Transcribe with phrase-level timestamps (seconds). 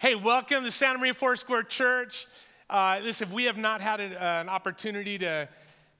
[0.00, 2.26] Hey, welcome to Santa Maria Foursquare Church.
[2.70, 5.46] Uh, listen, we have not had a, uh, an opportunity to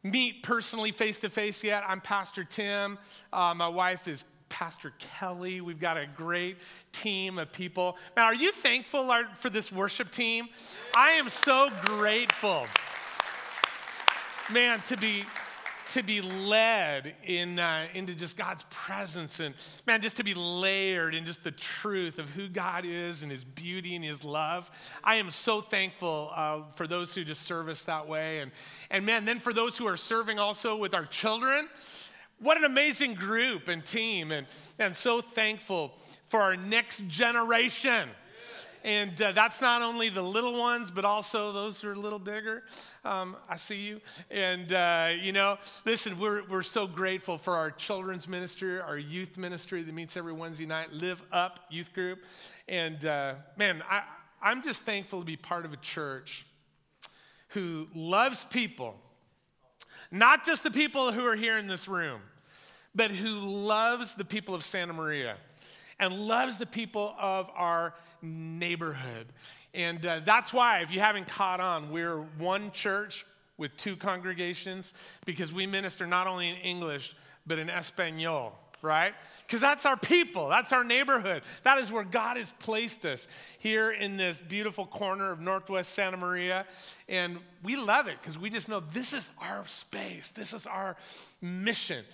[0.03, 1.84] meet personally face to face yet.
[1.86, 2.99] I'm Pastor Tim.
[3.31, 5.60] Uh, my wife is Pastor Kelly.
[5.60, 6.57] We've got a great
[6.92, 7.99] team of people.
[8.16, 10.48] Now, are you thankful for this worship team?
[10.96, 12.64] I am so grateful,
[14.50, 15.24] man, to be
[15.91, 19.54] to be led in, uh, into just God's presence and,
[19.86, 23.45] man, just to be layered in just the truth of who God is and His
[23.45, 24.70] beauty and His love.
[25.02, 28.38] I am so thankful uh, for those who just serve us that way.
[28.38, 28.52] And,
[28.91, 31.69] and, man, then for those who are serving also with our children,
[32.38, 34.33] what an amazing group and team.
[34.33, 34.47] And,
[34.78, 35.95] and so thankful
[36.28, 38.09] for our next generation.
[38.83, 42.19] And uh, that's not only the little ones, but also those who are a little
[42.19, 42.62] bigger.
[43.05, 44.01] Um, I see you.
[44.30, 49.37] And, uh, you know, listen, we're, we're so grateful for our children's ministry, our youth
[49.37, 52.20] ministry that meets every Wednesday night, Live Up Youth Group.
[52.69, 54.03] And, uh, man, I,
[54.43, 56.47] I'm just thankful to be part of a church
[57.48, 58.97] who loves people,
[60.11, 62.20] not just the people who are here in this room,
[62.94, 65.37] but who loves the people of Santa Maria
[65.98, 69.26] and loves the people of our neighborhood.
[69.74, 73.24] And uh, that's why, if you haven't caught on, we're one church
[73.56, 74.94] with two congregations
[75.26, 77.14] because we minister not only in English,
[77.46, 79.14] but in Espanol, right?
[79.46, 81.42] Because that's our people, that's our neighborhood.
[81.62, 86.16] That is where God has placed us here in this beautiful corner of Northwest Santa
[86.16, 86.66] Maria.
[87.08, 90.96] And we love it because we just know this is our space, this is our
[91.41, 92.04] mission.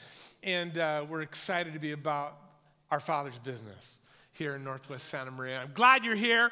[0.42, 2.36] And uh, we're excited to be about
[2.90, 3.98] our Father's business
[4.36, 5.60] here in Northwest Santa Maria.
[5.60, 6.50] I'm glad you're here.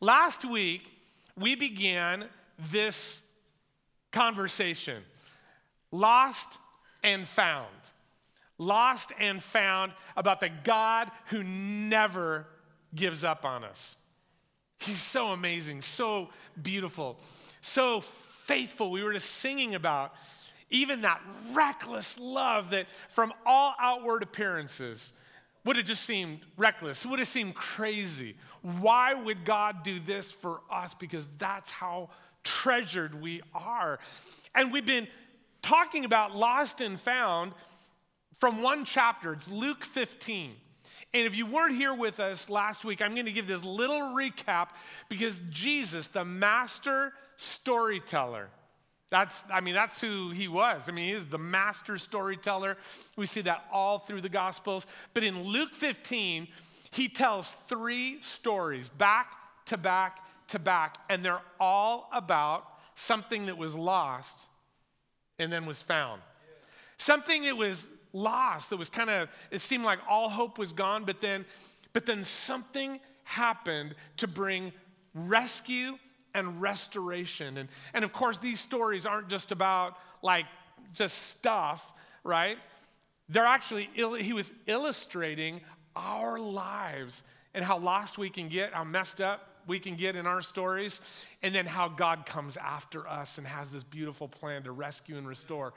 [0.00, 0.90] Last week,
[1.36, 2.26] we began
[2.70, 3.22] this
[4.10, 5.02] conversation
[5.90, 6.58] lost
[7.02, 7.66] and found.
[8.58, 12.46] Lost and found about the God who never
[12.94, 13.96] gives up on us.
[14.78, 16.28] He's so amazing, so
[16.62, 17.18] beautiful,
[17.60, 18.90] so faithful.
[18.90, 20.12] We were just singing about
[20.70, 21.20] even that
[21.52, 25.12] reckless love that from all outward appearances
[25.64, 27.06] would have just seemed reckless.
[27.06, 28.36] Would have seemed crazy.
[28.62, 30.94] Why would God do this for us?
[30.94, 32.10] Because that's how
[32.42, 34.00] treasured we are.
[34.54, 35.08] And we've been
[35.62, 37.52] talking about lost and found
[38.40, 39.32] from one chapter.
[39.32, 40.56] It's Luke 15.
[41.14, 44.14] And if you weren't here with us last week, I'm going to give this little
[44.14, 44.68] recap
[45.08, 48.48] because Jesus, the master storyteller,
[49.12, 50.88] that's, I mean, that's who he was.
[50.88, 52.78] I mean, he is the master storyteller.
[53.14, 54.86] We see that all through the Gospels.
[55.12, 56.48] But in Luke 15,
[56.90, 59.30] he tells three stories back
[59.66, 60.18] to back
[60.48, 62.64] to back, and they're all about
[62.94, 64.46] something that was lost
[65.38, 66.22] and then was found.
[66.96, 71.04] Something that was lost, that was kind of, it seemed like all hope was gone,
[71.04, 71.44] but then,
[71.92, 74.72] but then something happened to bring
[75.14, 75.98] rescue
[76.34, 77.58] and restoration.
[77.58, 80.46] And, and of course, these stories aren't just about like
[80.94, 81.92] just stuff,
[82.24, 82.58] right?
[83.28, 85.60] They're actually, he was illustrating
[85.96, 87.22] our lives
[87.54, 91.00] and how lost we can get, how messed up we can get in our stories,
[91.42, 95.26] and then how God comes after us and has this beautiful plan to rescue and
[95.26, 95.72] restore.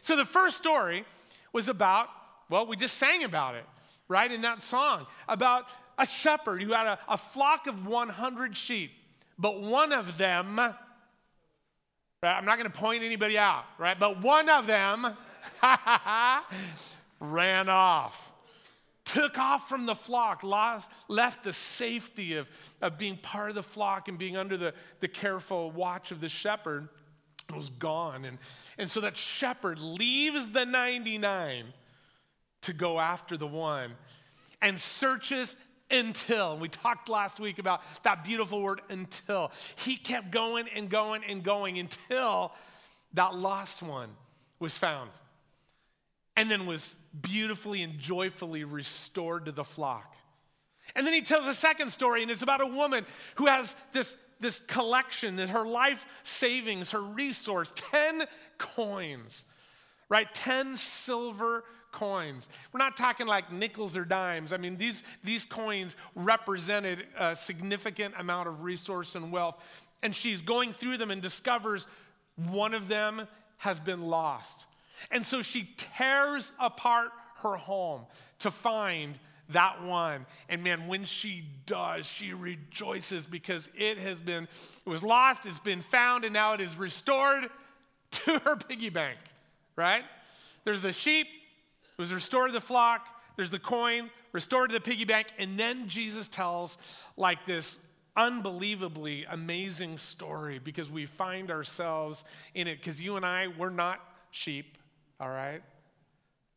[0.00, 1.04] So the first story
[1.52, 2.08] was about,
[2.48, 3.64] well, we just sang about it,
[4.08, 5.64] right, in that song, about
[5.98, 8.92] a shepherd who had a, a flock of 100 sheep.
[9.38, 10.74] But one of them, right,
[12.22, 13.98] I'm not going to point anybody out, right?
[13.98, 15.16] But one of them
[17.20, 18.32] ran off,
[19.04, 22.48] took off from the flock, lost, left the safety of,
[22.82, 26.28] of being part of the flock and being under the, the careful watch of the
[26.28, 26.88] shepherd,
[27.54, 28.24] was gone.
[28.24, 28.38] And,
[28.76, 31.64] and so that shepherd leaves the 99
[32.62, 33.92] to go after the one
[34.60, 35.56] and searches
[35.90, 36.56] until.
[36.58, 39.52] We talked last week about that beautiful word until.
[39.76, 42.52] He kept going and going and going until
[43.14, 44.10] that lost one
[44.58, 45.10] was found
[46.36, 50.14] and then was beautifully and joyfully restored to the flock.
[50.94, 54.16] And then he tells a second story, and it's about a woman who has this,
[54.40, 58.22] this collection, that her life savings, her resource, 10
[58.56, 59.44] coins,
[60.08, 60.32] right?
[60.32, 61.64] 10 silver
[61.98, 62.48] coins.
[62.72, 64.52] We're not talking like nickels or dimes.
[64.52, 69.56] I mean, these, these coins represented a significant amount of resource and wealth.
[70.02, 71.86] And she's going through them and discovers
[72.36, 73.26] one of them
[73.58, 74.66] has been lost.
[75.10, 77.10] And so she tears apart
[77.42, 78.06] her home
[78.40, 79.18] to find
[79.50, 80.26] that one.
[80.48, 85.58] And man, when she does, she rejoices because it has been, it was lost, it's
[85.58, 87.48] been found, and now it is restored
[88.10, 89.18] to her piggy bank,
[89.74, 90.02] right?
[90.64, 91.26] There's the sheep,
[91.98, 93.06] it was restored to the flock,
[93.36, 96.78] there's the coin, restored to the piggy bank, and then Jesus tells
[97.16, 97.80] like this
[98.16, 102.24] unbelievably amazing story because we find ourselves
[102.54, 102.78] in it.
[102.78, 104.00] Because you and I, we're not
[104.30, 104.78] sheep,
[105.20, 105.62] all right?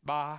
[0.04, 0.38] Bah.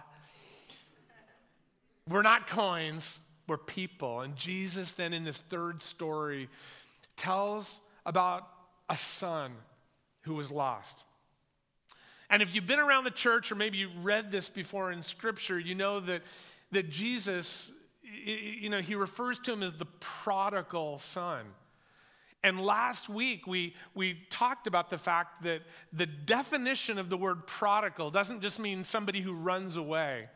[2.10, 4.22] We're not coins, we're people.
[4.22, 6.50] And Jesus, then, in this third story,
[7.16, 8.48] tells about
[8.90, 9.54] a son
[10.22, 11.06] who was lost.
[12.34, 15.60] And if you've been around the church or maybe you read this before in scripture,
[15.60, 16.24] you know that,
[16.72, 17.72] that Jesus,
[18.02, 21.46] you know, he refers to him as the prodigal son.
[22.44, 25.62] And last week we, we talked about the fact that
[25.94, 30.28] the definition of the word prodigal doesn't just mean somebody who runs away.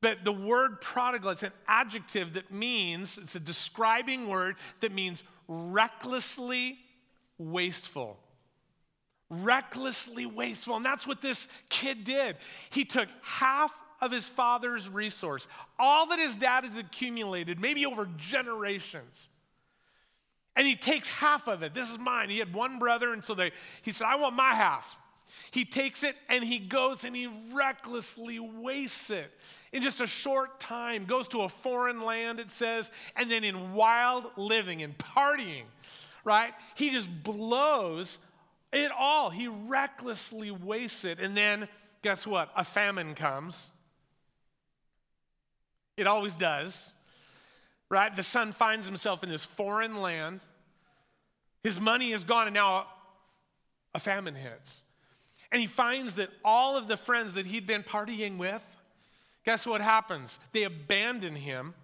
[0.00, 5.24] But the word prodigal, it's an adjective that means, it's a describing word that means
[5.46, 6.78] recklessly
[7.36, 8.18] wasteful.
[9.28, 10.76] Recklessly wasteful.
[10.76, 12.36] And that's what this kid did.
[12.70, 18.08] He took half of his father's resource, all that his dad has accumulated, maybe over
[18.18, 19.28] generations.
[20.54, 21.74] And he takes half of it.
[21.74, 22.30] This is mine.
[22.30, 23.52] He had one brother, and so they,
[23.82, 24.98] he said, I want my half.
[25.50, 29.30] He takes it and he goes and he recklessly wastes it
[29.72, 33.72] in just a short time, goes to a foreign land, it says, and then in
[33.74, 35.64] wild living and partying,
[36.24, 36.52] right?
[36.74, 38.18] He just blows
[38.84, 39.30] it all.
[39.30, 41.20] He recklessly wastes it.
[41.20, 41.68] And then,
[42.02, 42.50] guess what?
[42.56, 43.72] A famine comes.
[45.96, 46.92] It always does,
[47.90, 48.14] right?
[48.14, 50.44] The son finds himself in this foreign land.
[51.64, 52.86] His money is gone, and now
[53.94, 54.82] a famine hits.
[55.50, 58.62] And he finds that all of the friends that he'd been partying with,
[59.44, 60.38] guess what happens?
[60.52, 61.74] They abandon him.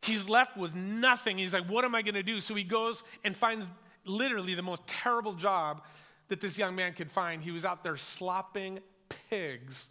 [0.00, 1.38] He's left with nothing.
[1.38, 2.40] He's like, What am I going to do?
[2.40, 3.68] So he goes and finds
[4.04, 5.82] literally the most terrible job
[6.28, 7.42] that this young man could find.
[7.42, 8.80] He was out there slopping
[9.28, 9.90] pigs.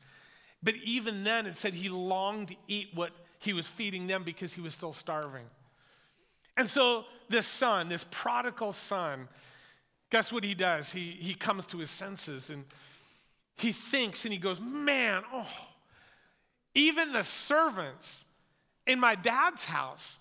[0.63, 4.53] But even then, it said he longed to eat what he was feeding them because
[4.53, 5.45] he was still starving.
[6.57, 9.27] And so, this son, this prodigal son,
[10.09, 10.91] guess what he does?
[10.91, 12.65] He, he comes to his senses and
[13.55, 15.47] he thinks and he goes, Man, oh,
[16.75, 18.25] even the servants
[18.85, 20.19] in my dad's house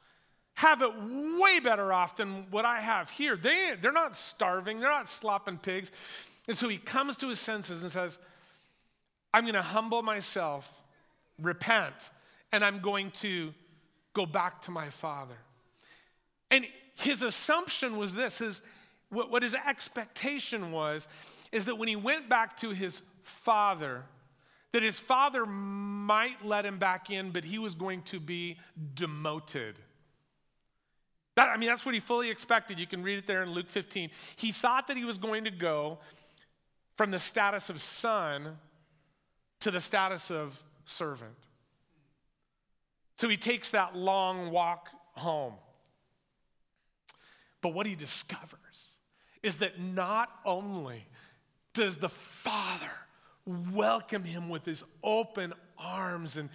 [0.54, 0.92] have it
[1.40, 3.36] way better off than what I have here.
[3.36, 5.90] They, they're not starving, they're not slopping pigs.
[6.48, 8.18] And so he comes to his senses and says,
[9.32, 10.82] I'm going to humble myself,
[11.40, 12.10] repent,
[12.52, 13.54] and I'm going to
[14.12, 15.36] go back to my father.
[16.50, 16.66] And
[16.96, 18.62] his assumption was this his,
[19.08, 21.08] what, what his expectation was
[21.52, 24.02] is that when he went back to his father,
[24.72, 28.58] that his father might let him back in, but he was going to be
[28.94, 29.76] demoted.
[31.40, 32.78] That, I mean, that's what he fully expected.
[32.78, 34.10] You can read it there in Luke 15.
[34.36, 35.96] He thought that he was going to go
[36.98, 38.58] from the status of son
[39.60, 41.32] to the status of servant.
[43.16, 45.54] So he takes that long walk home.
[47.62, 48.98] But what he discovers
[49.42, 51.06] is that not only
[51.72, 52.92] does the Father
[53.46, 56.50] welcome him with his open arms and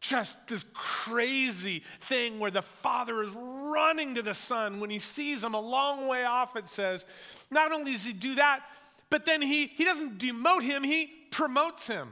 [0.00, 4.80] just this crazy thing where the father is running to the son.
[4.80, 7.04] When he sees him a long way off it says
[7.50, 8.62] not only does he do that
[9.10, 12.10] but then he he doesn't demote him he promotes him.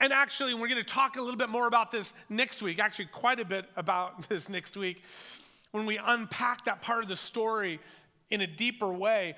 [0.00, 3.06] And actually we're going to talk a little bit more about this next week actually
[3.06, 5.02] quite a bit about this next week
[5.72, 7.80] when we unpack that part of the story
[8.30, 9.36] in a deeper way.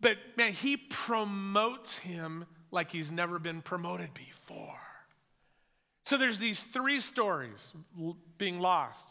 [0.00, 4.83] But man he promotes him like he's never been promoted before
[6.04, 7.72] so there's these three stories
[8.38, 9.08] being lost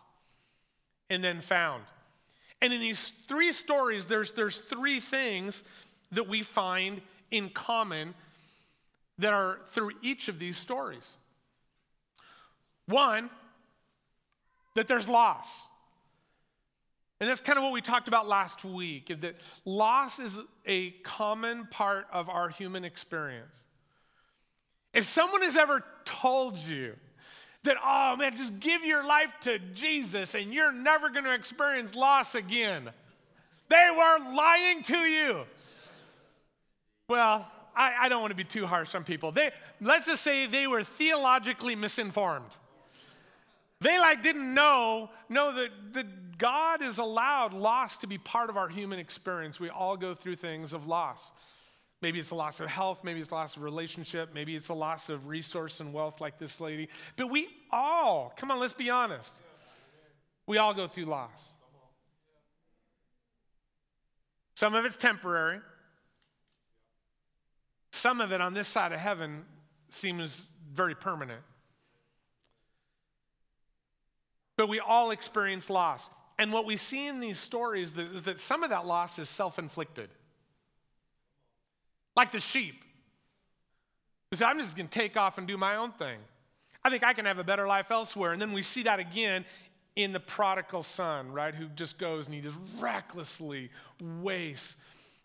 [1.10, 1.84] and then found.
[2.62, 5.64] And in these three stories, there's, there's three things
[6.12, 8.14] that we find in common
[9.18, 11.18] that are through each of these stories.
[12.86, 13.30] One,
[14.76, 15.68] that there's loss.
[17.20, 19.36] And that's kind of what we talked about last week that
[19.66, 23.66] loss is a common part of our human experience.
[24.94, 26.96] If someone has ever told you
[27.64, 31.96] that, oh man, just give your life to Jesus and you're never going to experience
[31.96, 32.90] loss again,
[33.70, 35.44] they were lying to you.
[37.10, 39.32] Well, I, I don't want to be too harsh on people.
[39.32, 42.56] They, let's just say they were theologically misinformed.
[43.82, 48.58] They like didn't know, know that, that God is allowed loss to be part of
[48.58, 49.60] our human experience.
[49.60, 51.32] We all go through things of loss.
[52.04, 54.74] Maybe it's a loss of health, maybe it's a loss of relationship, maybe it's a
[54.74, 56.90] loss of resource and wealth like this lady.
[57.16, 59.42] But we all, come on, let's be honest.
[60.46, 61.54] We all go through loss.
[64.56, 65.62] Some of it's temporary.
[67.94, 69.46] Some of it on this side of heaven
[69.90, 71.40] seems very permanent.
[74.58, 76.10] But we all experience loss.
[76.38, 79.58] And what we see in these stories is that some of that loss is self
[79.58, 80.10] inflicted.
[82.16, 82.84] Like the sheep.
[84.30, 86.18] Who said, I'm just going to take off and do my own thing.
[86.84, 88.34] I think I can have a better life elsewhere.
[88.34, 89.46] And then we see that again
[89.96, 91.54] in the prodigal son, right?
[91.54, 93.70] Who just goes and he just recklessly
[94.02, 94.76] wastes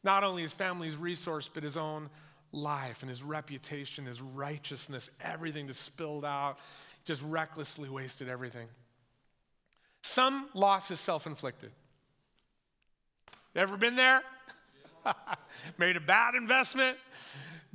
[0.04, 2.09] not only his family's resource, but his own
[2.52, 6.59] life and his reputation, his righteousness, everything just spilled out,
[7.04, 8.68] just recklessly wasted everything.
[10.02, 11.73] Some loss is self inflicted.
[13.57, 14.23] Ever been there?
[15.78, 16.96] Made a bad investment,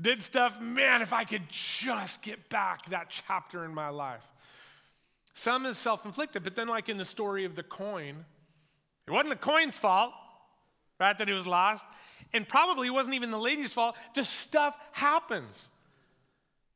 [0.02, 4.26] did stuff, man, if I could just get back that chapter in my life.
[5.34, 8.26] Some is self inflicted, but then, like in the story of the coin,
[9.08, 10.14] it wasn't the coin's fault,
[11.00, 11.86] right, that it was lost.
[12.34, 13.96] And probably it wasn't even the lady's fault.
[14.16, 15.70] Just stuff happens.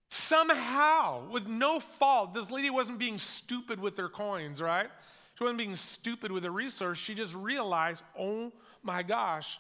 [0.09, 4.89] Somehow, with no fault, this lady wasn't being stupid with her coins, right?
[5.37, 6.97] She wasn't being stupid with a resource.
[6.97, 8.51] She just realized, oh
[8.83, 9.59] my gosh,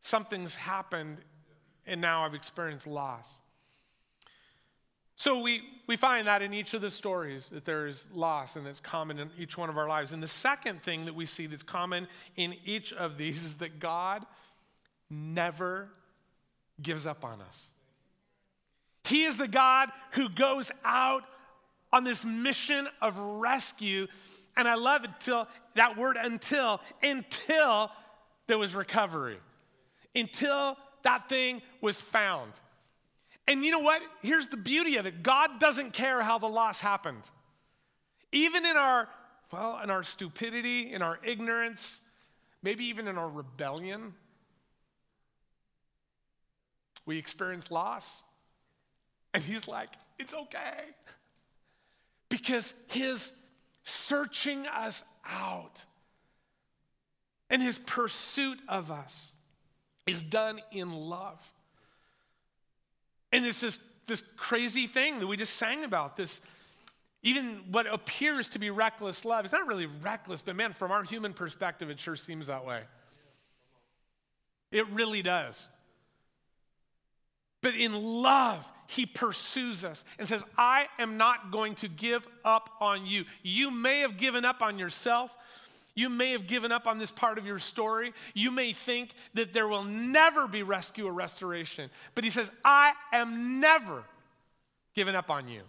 [0.00, 1.18] something's happened
[1.86, 3.40] and now I've experienced loss.
[5.16, 8.66] So we, we find that in each of the stories that there is loss and
[8.66, 10.12] it's common in each one of our lives.
[10.12, 13.80] And the second thing that we see that's common in each of these is that
[13.80, 14.24] God
[15.10, 15.88] never
[16.80, 17.68] gives up on us.
[19.04, 21.24] He is the God who goes out
[21.92, 24.06] on this mission of rescue
[24.56, 27.90] and I love it till that word until, until
[28.46, 29.38] there was recovery,
[30.14, 32.52] until that thing was found.
[33.46, 34.02] And you know what?
[34.22, 37.22] Here's the beauty of it God doesn't care how the loss happened.
[38.32, 39.08] Even in our,
[39.52, 42.00] well, in our stupidity, in our ignorance,
[42.62, 44.14] maybe even in our rebellion,
[47.06, 48.22] we experience loss.
[49.34, 50.84] And He's like, it's okay.
[52.28, 53.32] Because His
[53.84, 55.84] searching us out.
[57.48, 59.32] And his pursuit of us
[60.06, 61.52] is done in love.
[63.32, 66.40] And it's this, this crazy thing that we just sang about, this
[67.22, 69.44] even what appears to be reckless love.
[69.44, 72.82] It's not really reckless, but man, from our human perspective, it sure seems that way.
[74.72, 75.68] It really does.
[77.60, 82.70] But in love, he pursues us and says, I am not going to give up
[82.80, 83.24] on you.
[83.42, 85.36] You may have given up on yourself.
[85.94, 88.12] You may have given up on this part of your story.
[88.34, 91.90] You may think that there will never be rescue or restoration.
[92.14, 94.04] But he says, I am never
[94.94, 95.62] giving up on you.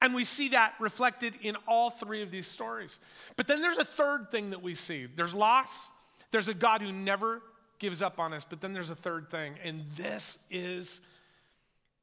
[0.00, 3.00] And we see that reflected in all three of these stories.
[3.36, 5.90] But then there's a third thing that we see there's loss,
[6.30, 7.42] there's a God who never
[7.78, 11.00] gives up on us, but then there's a third thing, and this is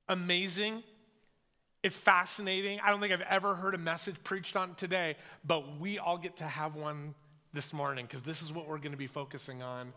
[0.07, 0.83] amazing.
[1.85, 2.79] It's fascinating.
[2.83, 6.37] I don't think I've ever heard a message preached on today, but we all get
[6.37, 7.13] to have one
[7.53, 9.93] this morning because this is what we're going to be focusing on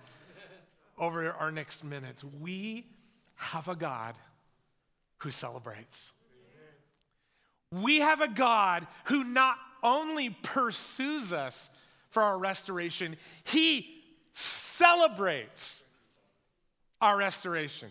[0.98, 2.22] over our next minutes.
[2.22, 2.84] We
[3.36, 4.16] have a God
[5.20, 6.12] who celebrates.
[7.72, 11.70] We have a God who not only pursues us
[12.10, 14.02] for our restoration, He
[14.34, 15.84] celebrates
[17.00, 17.88] our restoration.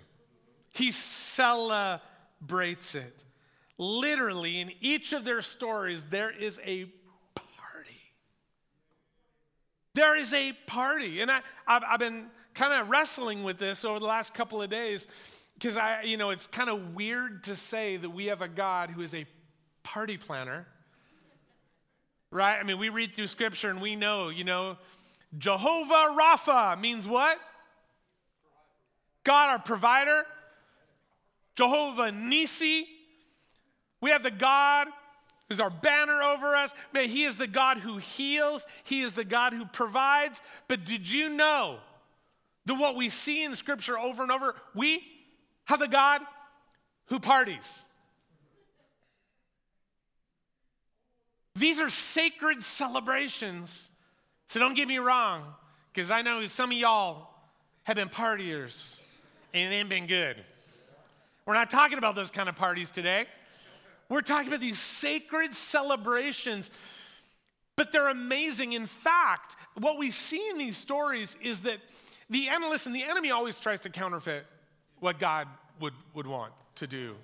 [0.69, 3.23] He celebrates it.
[3.77, 6.85] Literally, in each of their stories, there is a
[7.35, 8.01] party.
[9.93, 11.21] There is a party.
[11.21, 14.69] And I, I've, I've been kind of wrestling with this over the last couple of
[14.69, 15.07] days
[15.53, 18.89] because I, you know, it's kind of weird to say that we have a God
[18.89, 19.25] who is a
[19.83, 20.65] party planner.
[22.31, 22.59] Right?
[22.59, 24.77] I mean, we read through scripture and we know, you know,
[25.37, 27.37] Jehovah Rapha means what?
[29.23, 30.25] God, our provider.
[31.55, 32.87] Jehovah Nisi.
[34.01, 34.87] We have the God
[35.47, 36.73] who's our banner over us.
[36.93, 40.41] Man, He is the God who heals, He is the God who provides.
[40.67, 41.77] But did you know
[42.65, 45.01] that what we see in Scripture over and over, we
[45.65, 46.21] have the God
[47.05, 47.85] who parties?
[51.55, 53.89] These are sacred celebrations.
[54.47, 55.43] So don't get me wrong,
[55.91, 57.29] because I know some of y'all
[57.83, 58.97] have been partiers
[59.53, 60.37] and it ain't been good.
[61.45, 63.25] We're not talking about those kind of parties today.
[64.09, 66.71] We're talking about these sacred celebrations,
[67.75, 68.73] but they're amazing.
[68.73, 71.77] In fact, what we see in these stories is that
[72.29, 74.45] the enemy, and the enemy always tries to counterfeit
[74.99, 75.47] what God
[75.79, 77.15] would, would want to do.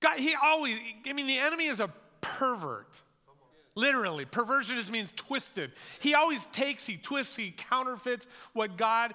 [0.00, 3.02] God, he always, I mean, the enemy is a pervert.
[3.74, 5.72] Literally, perversion just means twisted.
[6.00, 9.12] He always takes, he twists, he counterfeits what God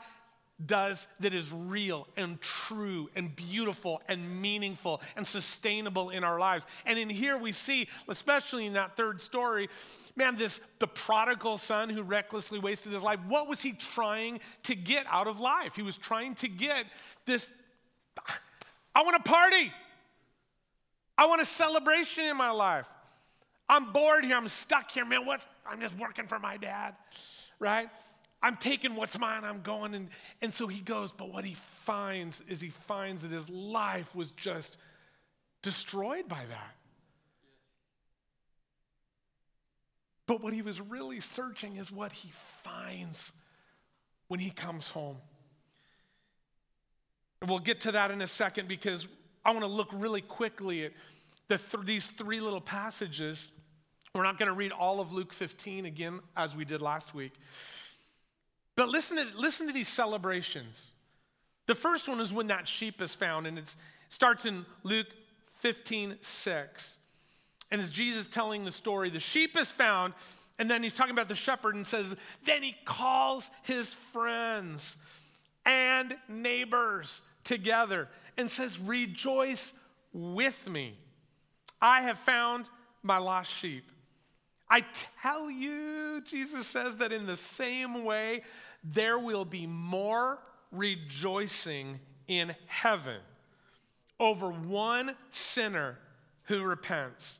[0.66, 6.66] does that is real and true and beautiful and meaningful and sustainable in our lives.
[6.86, 9.70] And in here we see, especially in that third story,
[10.16, 14.76] Man, this the prodigal son who recklessly wasted his life, what was he trying to
[14.76, 15.76] get out of life?
[15.76, 16.86] He was trying to get
[17.26, 17.50] this
[18.94, 19.72] I want a party.
[21.18, 22.88] I want a celebration in my life.
[23.70, 24.36] I'm bored here.
[24.36, 25.26] I'm stuck here, man.
[25.26, 26.96] What's I'm just working for my dad,
[27.60, 27.90] right?
[28.44, 29.94] I'm taking what's mine, I'm going.
[29.94, 30.10] And,
[30.42, 31.56] and so he goes, but what he
[31.86, 34.78] finds is he finds that his life was just
[35.62, 36.76] destroyed by that.
[40.26, 42.32] But what he was really searching is what he
[42.64, 43.32] finds
[44.28, 45.18] when he comes home.
[47.42, 49.08] And we'll get to that in a second because
[49.44, 50.94] I want to look really quickly at
[51.48, 53.52] the th- these three little passages.
[54.16, 57.34] We're not going to read all of Luke 15 again as we did last week.
[58.82, 60.94] But listen to, listen to these celebrations.
[61.68, 63.76] The first one is when that sheep is found, and it
[64.10, 65.06] starts in Luke
[65.60, 66.98] 15 6.
[67.70, 70.16] And as Jesus telling the story, the sheep is found,
[70.58, 74.98] and then he's talking about the shepherd and says, Then he calls his friends
[75.64, 79.76] and neighbors together and says, Rejoice
[80.12, 80.98] with me.
[81.80, 82.68] I have found
[83.04, 83.92] my lost sheep.
[84.72, 84.86] I
[85.22, 88.42] tell you, Jesus says that in the same way,
[88.84, 90.40] there will be more
[90.72, 93.20] rejoicing in heaven
[94.20, 95.98] over one sinner
[96.44, 97.40] who repents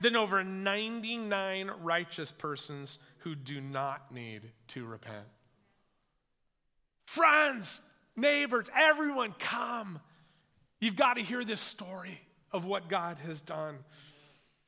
[0.00, 5.26] than over 99 righteous persons who do not need to repent.
[7.06, 7.80] Friends,
[8.16, 10.00] neighbors, everyone, come.
[10.80, 12.20] You've got to hear this story
[12.52, 13.78] of what God has done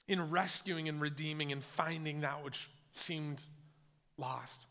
[0.09, 3.43] in rescuing and redeeming and finding that which seemed
[4.17, 4.67] lost.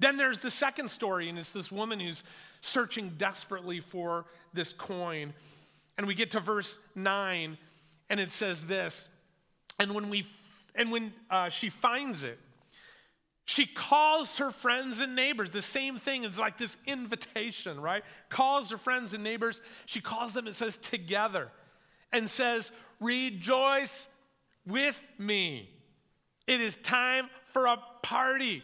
[0.00, 2.24] Then there's the second story, and it's this woman who's
[2.60, 5.32] searching desperately for this coin.
[5.96, 7.56] And we get to verse 9,
[8.10, 9.08] and it says this
[9.78, 10.26] And when, we,
[10.74, 12.38] and when uh, she finds it,
[13.46, 15.50] she calls her friends and neighbors.
[15.50, 16.24] The same thing.
[16.24, 18.02] It's like this invitation, right?
[18.30, 19.60] Calls her friends and neighbors.
[19.86, 21.50] She calls them, it says, together,
[22.10, 24.08] and says, Rejoice
[24.66, 25.68] with me.
[26.46, 28.62] It is time for a party.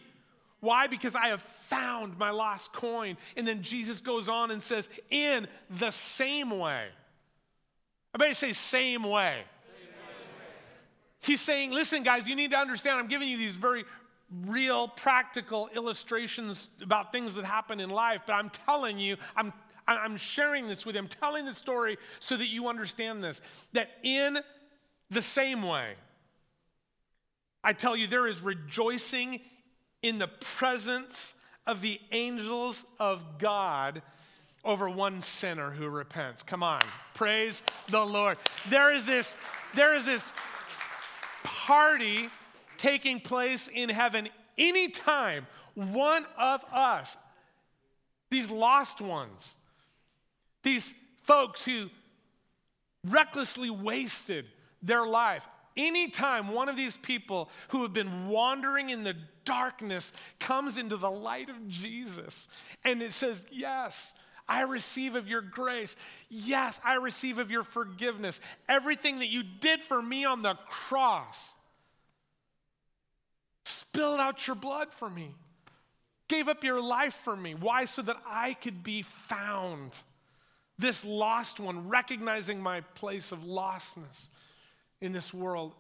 [0.61, 0.87] Why?
[0.87, 3.17] Because I have found my lost coin.
[3.37, 6.89] And then Jesus goes on and says, In the same way.
[8.15, 9.43] Everybody say, same way.
[11.21, 13.85] He's saying, listen, guys, you need to understand, I'm giving you these very
[14.47, 19.53] real, practical illustrations about things that happen in life, but I'm telling you, I'm,
[19.87, 21.01] I'm sharing this with you.
[21.01, 23.43] I'm telling the story so that you understand this.
[23.75, 24.39] That in
[25.11, 25.95] the same way,
[27.63, 29.41] I tell you, there is rejoicing
[30.03, 31.35] in the presence
[31.67, 34.03] of the angels of God
[34.65, 36.43] over one sinner who repents.
[36.43, 36.83] Come on,
[37.15, 38.39] praise the Lord.
[38.69, 39.37] There is this,
[39.75, 40.31] there is this
[41.43, 42.29] party
[42.77, 47.17] taking place in heaven anytime one of us,
[48.31, 49.57] these lost ones,
[50.63, 51.89] these folks who
[53.05, 54.47] recklessly wasted
[54.83, 60.79] their life, anytime one of these people who have been wandering in the darkness comes
[60.79, 62.49] into the light of Jesus
[62.85, 64.15] and it says, Yes,
[64.49, 65.97] I receive of your grace.
[66.29, 68.41] Yes, I receive of your forgiveness.
[68.69, 71.55] Everything that you did for me on the cross
[73.65, 75.35] spilled out your blood for me,
[76.29, 77.55] gave up your life for me.
[77.55, 77.85] Why?
[77.85, 79.93] So that I could be found.
[80.79, 84.29] This lost one, recognizing my place of lostness
[85.01, 85.75] in this world.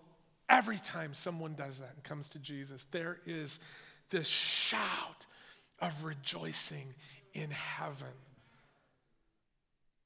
[0.51, 3.61] Every time someone does that and comes to Jesus, there is
[4.11, 5.25] this shout
[5.79, 6.93] of rejoicing
[7.33, 8.09] in heaven.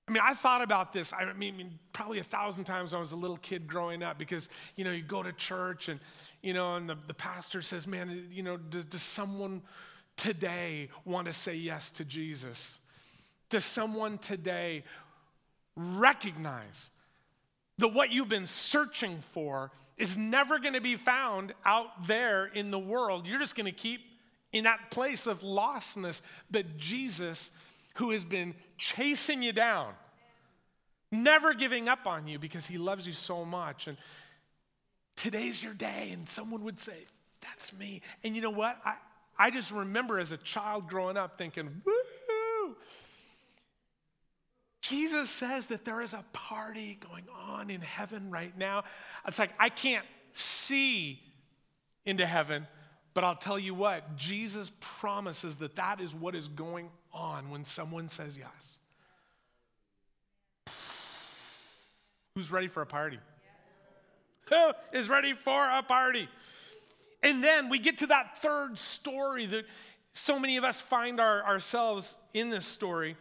[0.07, 3.12] I mean, I thought about this, I mean, probably a thousand times when I was
[3.12, 5.98] a little kid growing up because, you know, you go to church and,
[6.42, 9.62] you know, and the, the pastor says, man, you know, does, does someone
[10.16, 12.78] today want to say yes to Jesus?
[13.48, 14.85] Does someone today
[15.74, 16.90] recognize
[17.78, 22.70] that what you've been searching for is never going to be found out there in
[22.70, 23.26] the world?
[23.26, 24.00] You're just going to keep
[24.52, 26.20] in that place of lostness.
[26.50, 27.50] But Jesus,
[27.96, 29.92] who has been chasing you down,
[31.11, 33.87] never giving up on you because he loves you so much.
[33.87, 33.96] And
[35.16, 36.11] today's your day.
[36.12, 37.07] And someone would say,
[37.40, 38.00] That's me.
[38.22, 38.78] And you know what?
[38.85, 38.94] I,
[39.38, 41.92] I just remember as a child growing up thinking, Woo!
[44.85, 48.85] Jesus says that there is a party going on in heaven right now.
[49.27, 51.23] It's like I can't see
[52.05, 52.66] into heaven,
[53.14, 57.64] but I'll tell you what, Jesus promises that that is what is going on when
[57.64, 58.79] someone says yes.
[62.35, 63.18] Who's ready for a party?
[64.51, 66.29] Who is ready for a party?
[67.23, 69.64] And then we get to that third story that
[70.12, 73.16] so many of us find our, ourselves in this story.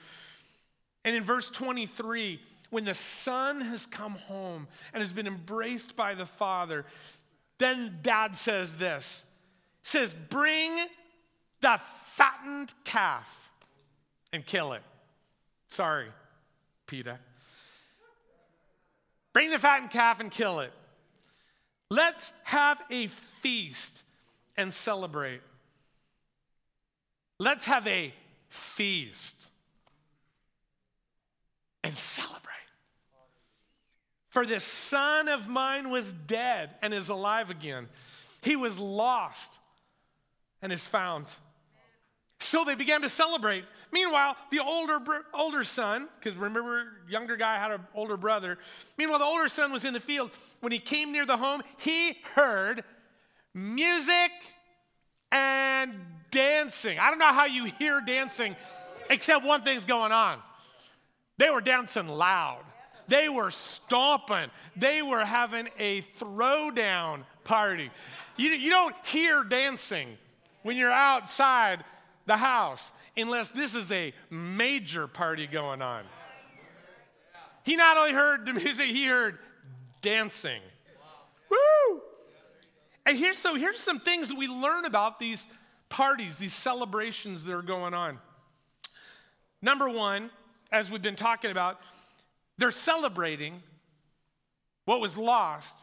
[1.05, 2.39] And in verse 23,
[2.69, 6.85] when the son has come home and has been embraced by the father,
[7.59, 9.25] then dad says this
[9.83, 10.71] says, Bring
[11.61, 11.79] the
[12.13, 13.51] fattened calf
[14.31, 14.81] and kill it.
[15.69, 16.07] Sorry,
[16.87, 17.19] Peter.
[19.33, 20.71] Bring the fattened calf and kill it.
[21.89, 23.07] Let's have a
[23.41, 24.03] feast
[24.57, 25.41] and celebrate.
[27.39, 28.13] Let's have a
[28.49, 29.51] feast
[31.93, 32.39] and celebrate.
[34.29, 37.87] For this son of mine was dead and is alive again.
[38.41, 39.59] He was lost
[40.63, 41.27] and is found.
[42.39, 43.63] So they began to celebrate.
[43.91, 44.99] Meanwhile, the older,
[45.35, 48.57] older son, because remember, younger guy had an older brother.
[48.97, 50.31] Meanwhile, the older son was in the field.
[50.61, 52.83] When he came near the home, he heard
[53.53, 54.31] music
[55.31, 55.93] and
[56.31, 56.97] dancing.
[56.97, 58.55] I don't know how you hear dancing,
[59.11, 60.39] except one thing's going on.
[61.43, 62.61] They were dancing loud.
[63.09, 64.49] They were stomping.
[64.77, 67.91] They were having a throwdown party.
[68.37, 70.17] You, you don't hear dancing
[70.61, 71.83] when you're outside
[72.27, 76.05] the house unless this is a major party going on.
[77.65, 79.37] He not only heard the music, he heard
[80.01, 80.61] dancing.
[81.49, 82.01] Woo!
[83.05, 85.45] And here's so here's some things that we learn about these
[85.89, 88.17] parties, these celebrations that are going on.
[89.61, 90.29] Number one,
[90.73, 91.79] as we've been talking about,
[92.57, 93.61] they're celebrating
[94.85, 95.79] what was lost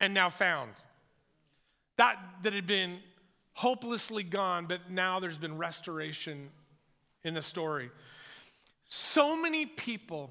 [0.00, 0.72] and now found.
[1.98, 3.00] That that had been
[3.52, 6.48] hopelessly gone, but now there's been restoration
[7.24, 7.90] in the story.
[8.88, 10.30] So many people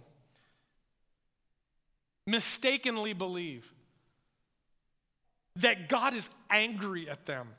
[2.26, 3.72] mistakenly believe
[5.58, 7.50] that God is angry at them.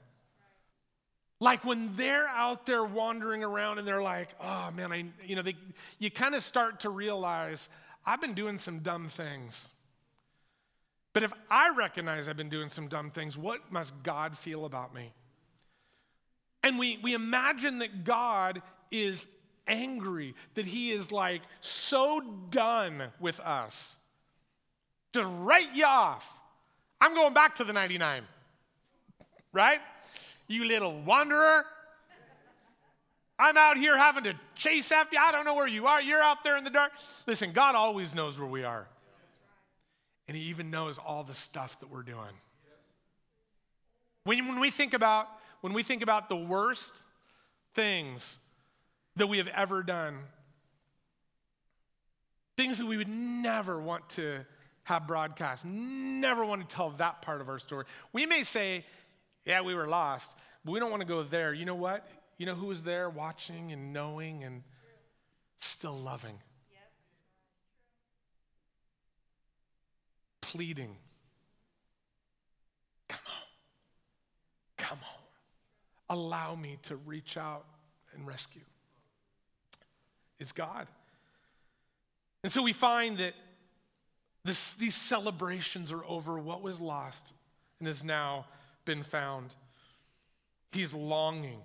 [1.41, 5.43] Like when they're out there wandering around and they're like, oh man, I, you know,
[5.43, 5.57] they,
[5.99, 7.71] you kind of start to realize
[8.05, 9.69] I've been doing some dumb things.
[11.13, 14.95] But if I recognize I've been doing some dumb things, what must God feel about
[14.95, 15.13] me?
[16.63, 19.27] And we, we imagine that God is
[19.67, 23.97] angry, that he is like so done with us.
[25.15, 26.31] To write you off.
[27.01, 28.23] I'm going back to the 99.
[29.53, 29.81] Right?
[30.51, 31.65] You little wanderer.
[33.39, 35.23] I'm out here having to chase after you.
[35.25, 36.03] I don't know where you are.
[36.03, 36.91] You're out there in the dark.
[37.29, 38.89] Listen, God always knows where we are.
[40.27, 42.35] And He even knows all the stuff that we're doing.
[44.25, 45.29] When, when we think about
[45.61, 47.05] when we think about the worst
[47.73, 48.41] things
[49.17, 50.19] that we have ever done,
[52.57, 54.45] things that we would never want to
[54.83, 57.85] have broadcast, never want to tell that part of our story.
[58.13, 58.85] We may say,
[59.45, 61.53] yeah, we were lost, but we don't want to go there.
[61.53, 62.07] You know what?
[62.39, 64.63] You know who was there watching and knowing and
[65.59, 66.39] still loving?
[70.41, 70.97] Pleading.
[73.09, 74.87] Come on.
[74.87, 75.21] Come on
[76.11, 77.65] allow me to reach out
[78.15, 78.61] and rescue.
[80.39, 80.87] It's God.
[82.43, 83.35] And so we find that
[84.45, 87.33] this, these celebrations are over what was lost
[87.79, 88.47] and is now
[88.85, 89.55] been found.
[90.73, 91.61] He's longing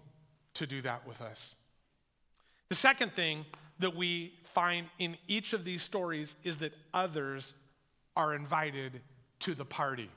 [0.55, 1.55] to do that with us.
[2.69, 3.45] The second thing
[3.79, 7.53] that we find in each of these stories is that others
[8.15, 9.01] are invited
[9.39, 10.09] to the party.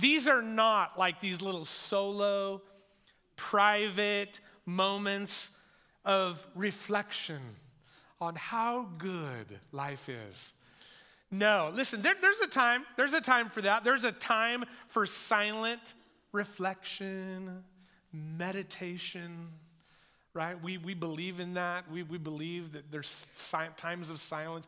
[0.00, 2.62] These are not like these little solo
[3.36, 5.50] private moments
[6.04, 7.40] of reflection
[8.20, 10.52] on how good life is.
[11.30, 13.84] No, listen, there, there's a time, there's a time for that.
[13.84, 15.94] There's a time for silent
[16.32, 17.62] reflection,
[18.12, 19.48] meditation,
[20.32, 20.62] right?
[20.62, 21.90] We, we believe in that.
[21.90, 24.66] We, we believe that there's si- times of silence.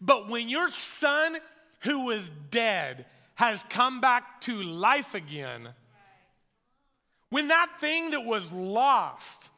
[0.00, 1.36] But when your son
[1.80, 5.68] who was dead has come back to life again,
[7.28, 9.48] when that thing that was lost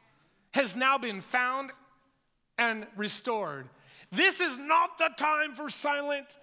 [0.51, 1.71] has now been found
[2.59, 3.67] and restored,
[4.11, 6.37] this is not the time for silent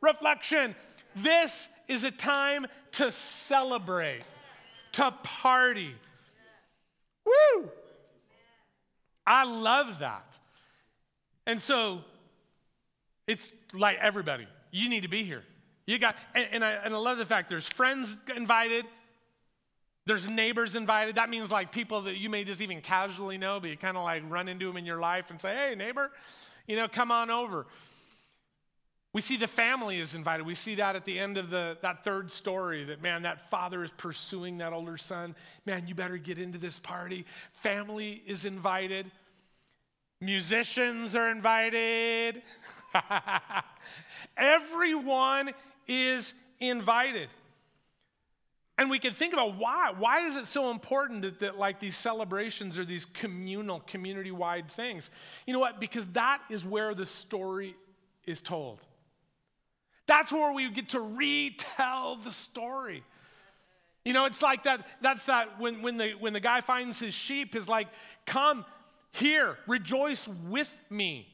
[0.00, 0.74] reflection.
[1.14, 4.22] This is a time to celebrate,
[4.92, 5.94] to party.
[7.24, 7.70] Woo!
[9.26, 10.38] I love that.
[11.46, 12.02] And so
[13.26, 15.42] it's like everybody, you need to be here.
[15.86, 18.84] You got, and, and, I, and I love the fact there's friends invited,
[20.04, 21.16] there's neighbors invited.
[21.16, 24.04] That means like people that you may just even casually know, but you kind of
[24.04, 26.12] like run into them in your life and say, hey, neighbor,
[26.66, 27.66] you know, come on over.
[29.16, 30.44] We see the family is invited.
[30.44, 33.82] We see that at the end of the, that third story that, man, that father
[33.82, 35.34] is pursuing that older son.
[35.64, 37.24] Man, you better get into this party.
[37.54, 39.10] Family is invited.
[40.20, 42.42] Musicians are invited.
[44.36, 45.54] Everyone
[45.88, 47.30] is invited.
[48.76, 49.94] And we can think about why.
[49.96, 55.10] Why is it so important that, that like these celebrations are these communal, community-wide things?
[55.46, 55.80] You know what?
[55.80, 57.76] Because that is where the story
[58.26, 58.78] is told.
[60.06, 63.02] That's where we get to retell the story.
[64.04, 67.12] You know, it's like that, that's that when, when, the, when the guy finds his
[67.12, 67.88] sheep, is like,
[68.24, 68.64] come
[69.10, 71.28] here, rejoice with me.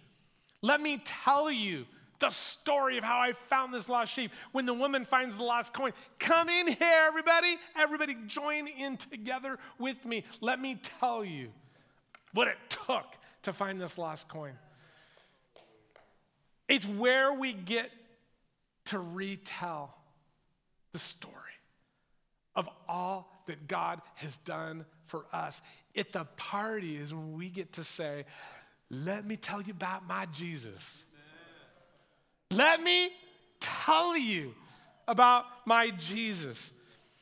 [0.62, 1.84] Let me tell you
[2.20, 4.30] the story of how I found this lost sheep.
[4.52, 7.56] When the woman finds the lost coin, come in here, everybody.
[7.76, 10.24] Everybody join in together with me.
[10.40, 11.48] Let me tell you
[12.32, 13.06] what it took
[13.42, 14.52] to find this lost coin.
[16.68, 17.90] It's where we get
[18.86, 19.94] to retell
[20.92, 21.34] the story
[22.54, 25.60] of all that God has done for us.
[25.96, 28.24] At the party is when we get to say,
[28.90, 31.04] Let me tell you about my Jesus.
[32.50, 33.10] Let me
[33.60, 34.54] tell you
[35.08, 36.72] about my Jesus.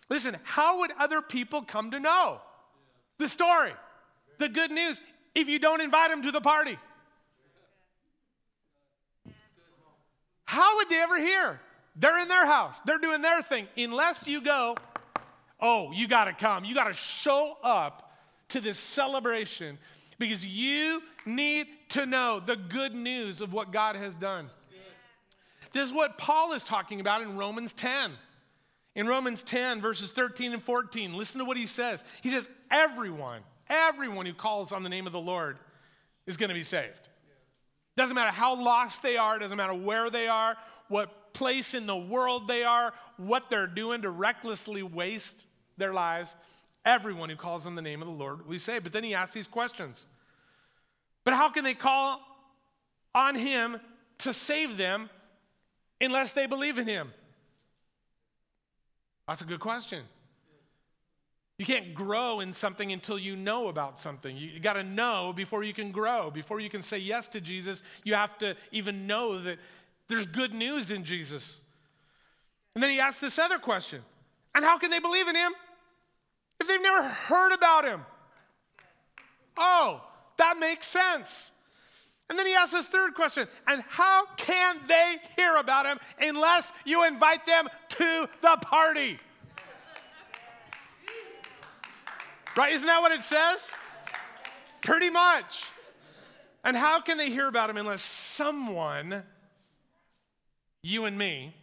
[0.08, 2.40] Listen, how would other people come to know
[3.18, 3.72] the story,
[4.38, 5.00] the good news,
[5.34, 6.76] if you don't invite them to the party?
[10.50, 11.60] How would they ever hear?
[11.94, 13.68] They're in their house, they're doing their thing.
[13.76, 14.74] Unless you go,
[15.60, 16.64] oh, you got to come.
[16.64, 18.16] You got to show up
[18.48, 19.78] to this celebration
[20.18, 24.50] because you need to know the good news of what God has done.
[25.70, 28.10] This is what Paul is talking about in Romans 10.
[28.96, 32.02] In Romans 10, verses 13 and 14, listen to what he says.
[32.22, 35.58] He says, Everyone, everyone who calls on the name of the Lord
[36.26, 37.09] is going to be saved.
[37.96, 40.56] Doesn't matter how lost they are, doesn't matter where they are,
[40.88, 46.34] what place in the world they are, what they're doing to recklessly waste their lives.
[46.84, 48.78] Everyone who calls on the name of the Lord we say.
[48.78, 50.06] But then he asks these questions.
[51.24, 52.20] But how can they call
[53.14, 53.78] on him
[54.18, 55.10] to save them
[56.00, 57.12] unless they believe in him?
[59.28, 60.04] That's a good question.
[61.60, 64.34] You can't grow in something until you know about something.
[64.34, 66.30] You, got to know before you can grow.
[66.30, 69.58] Before you can say yes to Jesus, you have to even know that
[70.08, 71.60] there's good news in Jesus.
[72.74, 74.00] And then he asks this other question
[74.54, 75.52] And how can they believe in him
[76.60, 78.06] if they've never heard about him?
[79.58, 80.02] Oh,
[80.38, 81.50] that makes sense.
[82.30, 86.72] And then he asks this third question And how can they hear about him unless
[86.86, 87.68] you invite them
[87.98, 89.18] to the party?
[92.56, 92.72] Right?
[92.72, 93.72] Isn't that what it says?
[94.82, 95.64] Pretty much.
[96.64, 99.22] And how can they hear about him unless someone,
[100.82, 101.54] you and me,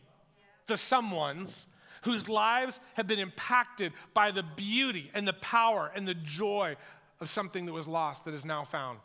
[0.68, 1.66] the someones,
[2.04, 6.76] whose lives have been impacted by the beauty and the power and the joy
[7.20, 9.00] of something that was lost that is now found?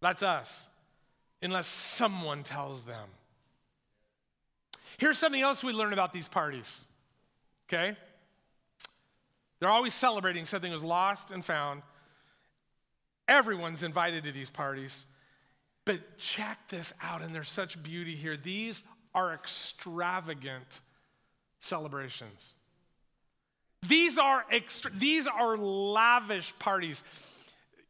[0.00, 0.68] That's us,
[1.42, 3.08] unless someone tells them.
[4.96, 6.84] Here's something else we learn about these parties,
[7.68, 7.96] okay?
[9.60, 11.82] They're always celebrating something was lost and found.
[13.26, 15.06] Everyone's invited to these parties.
[15.84, 18.36] But check this out, and there's such beauty here.
[18.36, 20.80] These are extravagant
[21.60, 22.54] celebrations.
[23.86, 27.04] These are extra, these are lavish parties.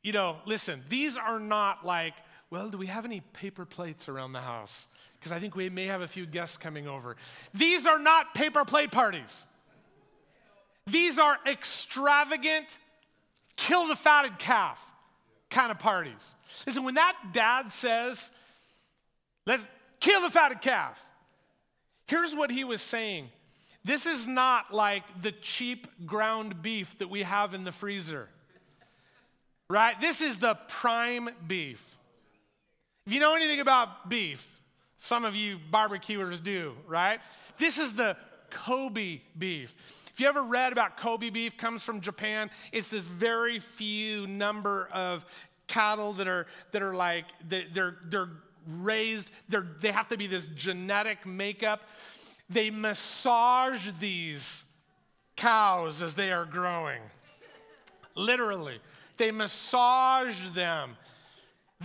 [0.02, 2.14] You know, listen, these are not like,
[2.50, 4.88] well, do we have any paper plates around the house?
[5.18, 7.16] Because I think we may have a few guests coming over.
[7.52, 9.46] These are not paper plate parties.
[10.90, 12.78] These are extravagant,
[13.56, 14.84] kill the fatted calf
[15.50, 16.34] kind of parties.
[16.66, 18.32] Listen, when that dad says,
[19.46, 19.66] let's
[20.00, 21.04] kill the fatted calf,
[22.06, 23.28] here's what he was saying.
[23.84, 28.28] This is not like the cheap ground beef that we have in the freezer,
[29.70, 29.98] right?
[30.00, 31.98] This is the prime beef.
[33.06, 34.46] If you know anything about beef,
[34.98, 37.20] some of you barbecuers do, right?
[37.56, 38.16] This is the
[38.50, 39.74] Kobe beef.
[40.18, 42.50] If you ever read about Kobe beef, comes from Japan.
[42.72, 45.24] It's this very few number of
[45.68, 48.30] cattle that are that are like they're they're
[48.66, 49.30] raised.
[49.48, 51.82] They're, they have to be this genetic makeup.
[52.50, 54.64] They massage these
[55.36, 57.00] cows as they are growing.
[58.16, 58.80] Literally,
[59.18, 60.96] they massage them.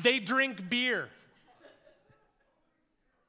[0.02, 1.10] They drink beer.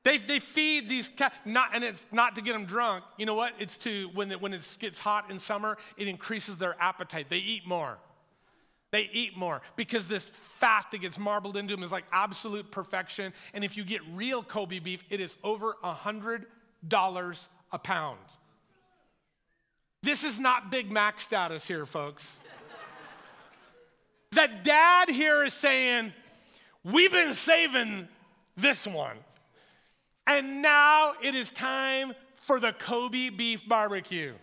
[0.04, 1.10] They, they feed these
[1.46, 3.04] not, and it's not to get them drunk.
[3.16, 3.54] You know what?
[3.58, 7.26] It's to, when it, when it gets hot in summer, it increases their appetite.
[7.30, 7.96] They eat more.
[8.92, 13.32] They eat more because this fat that gets marbled into them is like absolute perfection.
[13.54, 16.44] And if you get real Kobe beef, it is over a $100
[17.72, 18.18] a pound.
[20.02, 22.40] This is not Big Mac status here, folks.
[24.32, 26.12] that dad here is saying,
[26.84, 28.06] We've been saving
[28.54, 29.16] this one.
[30.26, 34.34] And now it is time for the Kobe beef barbecue.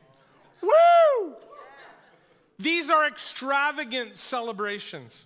[0.62, 1.36] Woo!
[2.60, 5.26] These are extravagant celebrations.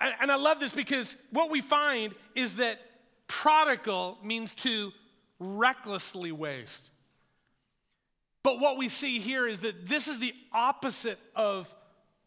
[0.00, 2.78] And I love this because what we find is that
[3.26, 4.92] prodigal means to
[5.40, 6.90] recklessly waste.
[8.44, 11.72] But what we see here is that this is the opposite of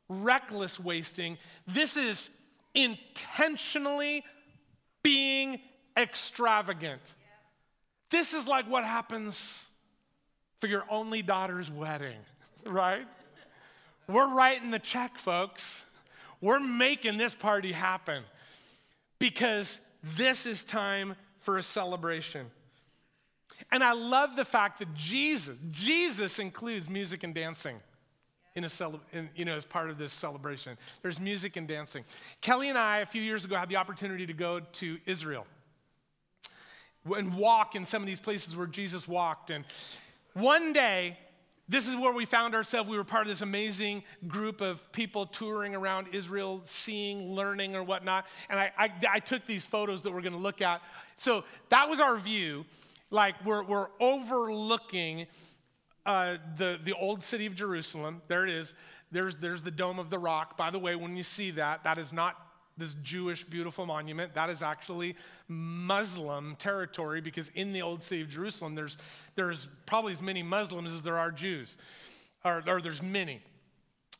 [0.10, 1.38] reckless wasting.
[1.65, 2.30] This is
[2.76, 4.24] intentionally
[5.04, 5.62] being
[5.98, 7.15] extravagant.
[8.12, 9.67] This is like what happens
[10.60, 12.17] for your only daughter's wedding,
[12.67, 13.08] right?
[14.08, 15.86] We're writing the check, folks.
[16.41, 18.24] We're making this party happen
[19.17, 19.80] because
[20.15, 22.47] this is time for a celebration.
[23.71, 27.80] And I love the fact that Jesus, Jesus includes music and dancing
[28.56, 28.69] in a
[29.13, 30.78] in, you know, as part of this celebration.
[31.02, 32.04] There's music and dancing.
[32.41, 35.45] Kelly and I, a few years ago, had the opportunity to go to Israel
[37.06, 39.50] and walk in some of these places where Jesus walked.
[39.50, 39.66] And
[40.34, 41.18] one day,
[41.68, 42.90] this is where we found ourselves.
[42.90, 47.84] We were part of this amazing group of people touring around Israel, seeing, learning, or
[47.84, 48.28] whatnot.
[48.50, 50.82] And I, I, I took these photos that we're going to look at.
[51.16, 52.66] So that was our view
[53.10, 55.28] like we're, we're overlooking
[56.06, 58.22] uh, the, the old city of Jerusalem.
[58.28, 58.74] There it is.
[59.12, 60.58] There's, there's the Dome of the Rock.
[60.58, 62.36] By the way, when you see that, that is not
[62.82, 64.34] this Jewish beautiful monument.
[64.34, 65.15] That is actually
[65.48, 68.98] Muslim territory because in the old city of Jerusalem, there's,
[69.36, 71.78] there's probably as many Muslims as there are Jews,
[72.44, 73.41] or, or there's many.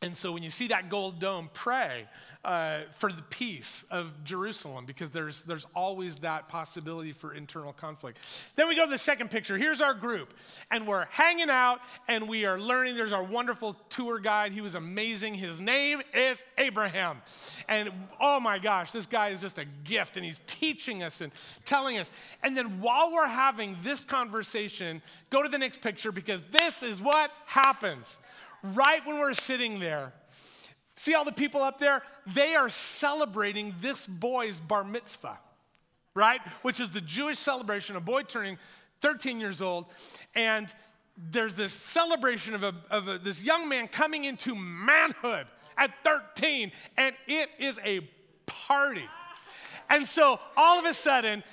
[0.03, 2.07] And so when you see that gold dome, pray
[2.43, 8.17] uh, for the peace of Jerusalem because there's, there's always that possibility for internal conflict.
[8.55, 9.59] Then we go to the second picture.
[9.59, 10.33] Here's our group,
[10.71, 12.95] and we're hanging out and we are learning.
[12.95, 14.53] There's our wonderful tour guide.
[14.53, 15.35] He was amazing.
[15.35, 17.21] His name is Abraham.
[17.69, 21.31] And oh my gosh, this guy is just a gift, and he's teaching us and
[21.63, 22.11] telling us.
[22.41, 26.99] And then while we're having this conversation, go to the next picture because this is
[26.99, 28.17] what happens
[28.63, 30.13] right when we're sitting there,
[30.95, 32.02] see all the people up there?
[32.28, 35.39] They are celebrating this boy's bar mitzvah,
[36.13, 36.41] right?
[36.62, 38.58] Which is the Jewish celebration, a boy turning
[39.02, 39.86] 13 years old.
[40.36, 40.74] And
[41.17, 45.47] there's this celebration of, a, of a, this young man coming into manhood
[45.78, 48.08] at 13, and it is a
[48.45, 49.08] party.
[49.89, 51.43] And so all of a sudden,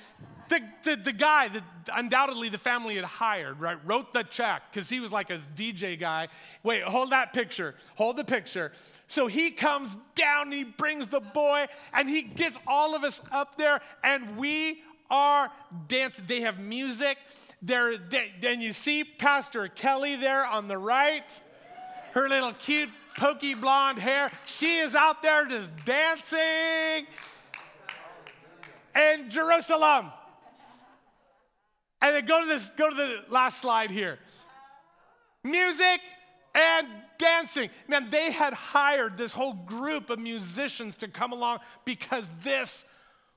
[0.49, 4.89] the, the, the guy that undoubtedly the family had hired, right, wrote the check because
[4.89, 6.27] he was like a DJ guy.
[6.63, 7.75] Wait, hold that picture.
[7.95, 8.71] Hold the picture.
[9.07, 13.57] So he comes down, he brings the boy, and he gets all of us up
[13.57, 15.51] there, and we are
[15.87, 16.25] dancing.
[16.27, 17.17] They have music.
[17.61, 21.41] There, then you see Pastor Kelly there on the right,
[22.13, 24.31] her little cute, pokey blonde hair.
[24.45, 27.05] She is out there just dancing
[28.95, 30.11] in Jerusalem.
[32.01, 34.19] And then go to this, go to the last slide here.
[35.43, 36.01] Music
[36.55, 37.69] and dancing.
[37.87, 42.85] Man, they had hired this whole group of musicians to come along because this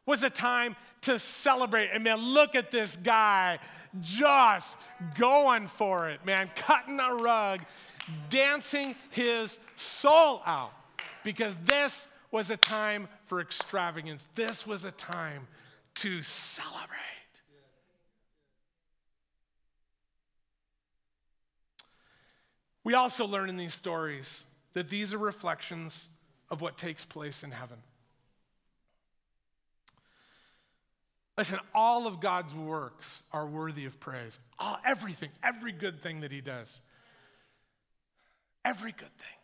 [0.06, 1.90] was a time to celebrate.
[1.92, 3.58] And man, look at this guy
[4.00, 4.76] just
[5.18, 7.60] going for it, man, cutting a rug,
[8.30, 10.72] dancing his soul out
[11.24, 14.26] because this was a time for extravagance.
[14.34, 15.46] This was a time
[15.96, 16.98] to celebrate.
[22.84, 26.08] We also learn in these stories that these are reflections
[26.50, 27.78] of what takes place in heaven.
[31.38, 34.38] Listen, all of God's works are worthy of praise.
[34.58, 36.82] All, everything, every good thing that He does.
[38.64, 39.38] Every good thing.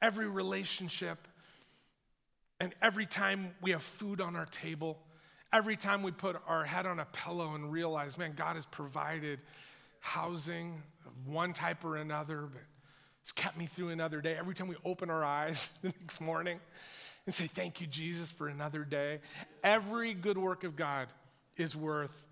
[0.00, 1.26] Every relationship.
[2.60, 4.98] And every time we have food on our table,
[5.52, 9.40] every time we put our head on a pillow and realize, man, God has provided
[10.00, 10.82] housing
[11.26, 12.62] one type or another, but
[13.22, 14.34] it's kept me through another day.
[14.34, 16.58] Every time we open our eyes the next morning
[17.26, 19.20] and say, Thank you, Jesus, for another day,
[19.62, 21.08] every good work of God
[21.56, 22.24] is worth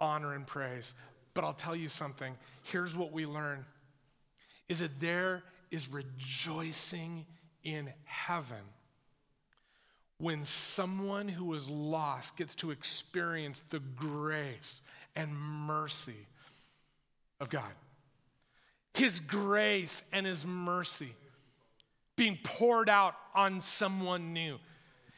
[0.00, 0.94] honor and praise.
[1.34, 2.34] But I'll tell you something
[2.64, 3.64] here's what we learn
[4.68, 7.26] is that there is rejoicing
[7.64, 8.62] in heaven
[10.18, 14.80] when someone who is lost gets to experience the grace
[15.16, 16.26] and mercy
[17.40, 17.72] of God.
[18.94, 21.14] His grace and His mercy.
[22.16, 24.58] being poured out on someone new.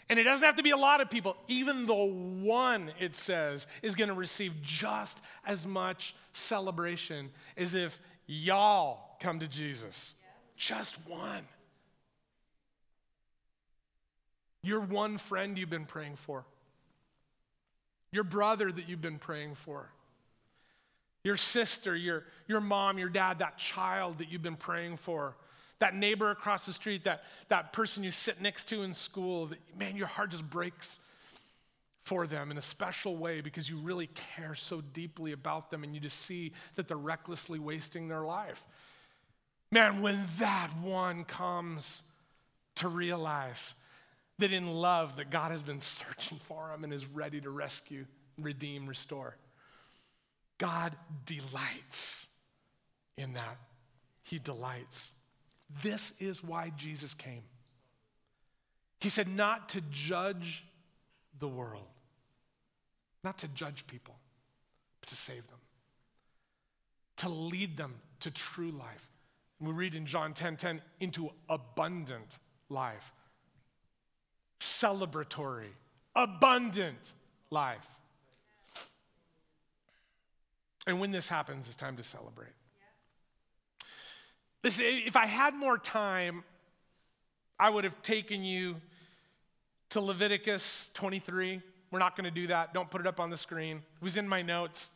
[0.08, 1.36] And it doesn't have to be a lot of people.
[1.48, 8.00] Even the one, it says, is going to receive just as much celebration as if
[8.26, 10.14] y'all come to Jesus.
[10.56, 11.44] Just one.
[14.62, 16.44] Your one friend you've been praying for,
[18.10, 19.90] your brother that you've been praying for,
[21.24, 25.34] your sister, your, your mom, your dad, that child that you've been praying for
[25.80, 29.58] that neighbor across the street, that, that person you sit next to in school, that,
[29.78, 30.98] man, your heart just breaks
[32.04, 35.94] for them in a special way because you really care so deeply about them and
[35.94, 38.64] you just see that they're recklessly wasting their life.
[39.72, 42.02] Man, when that one comes
[42.76, 43.74] to realize
[44.38, 48.04] that in love that God has been searching for him and is ready to rescue,
[48.38, 49.36] redeem, restore.
[50.58, 50.94] God
[51.26, 52.28] delights
[53.16, 53.58] in that.
[54.22, 55.12] He delights.
[55.82, 57.42] This is why Jesus came.
[59.00, 60.64] He said, not to judge
[61.38, 61.88] the world,
[63.22, 64.14] not to judge people,
[65.00, 65.58] but to save them,
[67.18, 69.10] to lead them to true life.
[69.60, 72.38] We read in John 10 10, into abundant
[72.68, 73.12] life,
[74.60, 75.72] celebratory,
[76.14, 77.12] abundant
[77.50, 77.86] life.
[80.86, 82.52] And when this happens, it's time to celebrate.
[84.62, 86.44] Listen, if I had more time,
[87.58, 88.76] I would have taken you
[89.90, 91.60] to Leviticus 23.
[91.90, 92.74] We're not going to do that.
[92.74, 93.76] Don't put it up on the screen.
[93.76, 94.90] It was in my notes.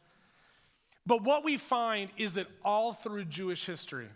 [1.07, 4.09] But what we find is that all through Jewish history,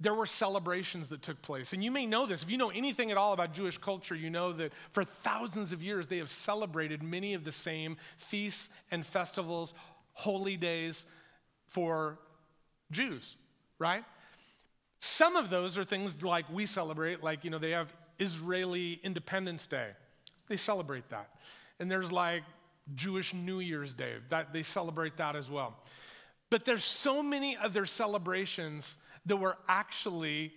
[0.00, 1.72] there were celebrations that took place.
[1.72, 2.42] And you may know this.
[2.42, 5.82] If you know anything at all about Jewish culture, you know that for thousands of
[5.82, 9.74] years they have celebrated many of the same feasts and festivals,
[10.20, 11.06] holy days
[11.68, 12.18] for
[12.90, 13.36] Jews,
[13.78, 14.04] right?
[14.98, 19.66] Some of those are things like we celebrate, like, you know, they have Israeli Independence
[19.66, 19.88] Day.
[20.48, 21.30] They celebrate that.
[21.78, 22.42] And there's like
[22.94, 25.76] Jewish New Year's Day, that they celebrate that as well.
[26.50, 28.96] But there's so many of their celebrations
[29.26, 30.52] that were actually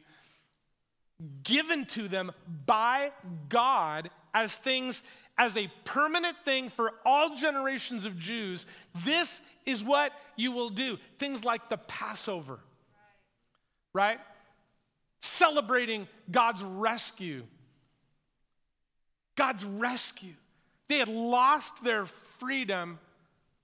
[1.43, 2.31] given to them
[2.65, 3.11] by
[3.47, 5.03] God as things
[5.37, 8.65] as a permanent thing for all generations of Jews.
[9.05, 10.97] This is what you will do.
[11.19, 12.59] Things like the Passover.
[13.93, 14.19] Right?
[15.23, 17.43] celebrating God's rescue.
[19.35, 20.33] God's rescue.
[20.89, 22.05] They had lost their
[22.39, 22.99] freedom,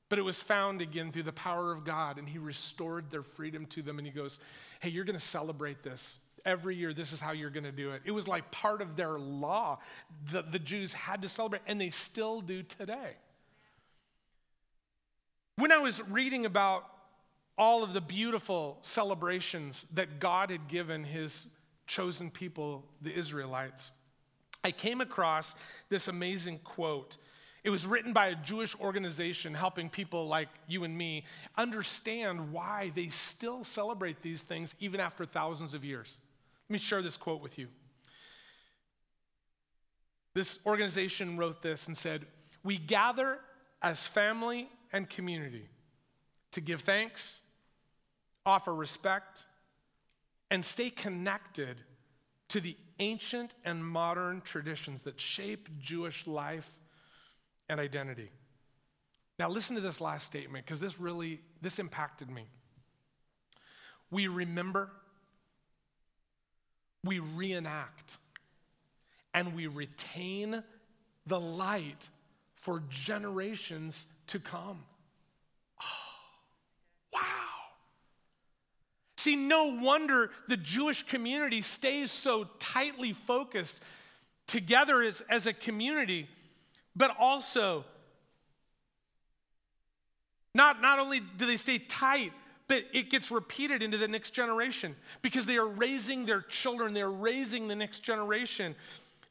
[0.08, 3.66] but it was found again through the power of God, and He restored their freedom
[3.68, 4.00] to them.
[4.00, 4.40] And He goes,
[4.80, 6.20] Hey, you're going to celebrate this.
[6.46, 8.02] Every year, this is how you're going to do it.
[8.06, 9.80] It was like part of their law
[10.32, 13.18] that the Jews had to celebrate, and they still do today.
[15.60, 16.86] When I was reading about
[17.58, 21.50] all of the beautiful celebrations that God had given his
[21.86, 23.92] chosen people, the Israelites,
[24.64, 25.56] I came across
[25.90, 27.18] this amazing quote.
[27.66, 31.26] It was written by a Jewish organization helping people like you and me
[31.58, 36.22] understand why they still celebrate these things even after thousands of years.
[36.70, 37.68] Let me share this quote with you.
[40.34, 42.28] This organization wrote this and said,
[42.64, 43.40] We gather
[43.82, 45.68] as family and community
[46.52, 47.42] to give thanks
[48.50, 49.46] offer respect,
[50.50, 51.78] and stay connected
[52.50, 56.72] to the ancient and modern traditions that shape Jewish life
[57.70, 58.32] and identity.
[59.38, 62.46] Now listen to this last statement because this really this impacted me.
[64.12, 64.90] We remember,
[67.04, 68.18] we reenact,
[69.36, 70.64] and we retain
[71.28, 72.10] the light
[72.60, 74.84] for generations to come.
[75.82, 76.10] Oh.
[79.20, 83.82] See, no wonder the Jewish community stays so tightly focused
[84.48, 86.30] together as, as a community,
[86.96, 87.84] but also,
[90.56, 92.32] not, not only do they stay tight,
[92.70, 97.12] but it gets repeated into the next generation because they are raising their children, they're
[97.12, 98.74] raising the next generation.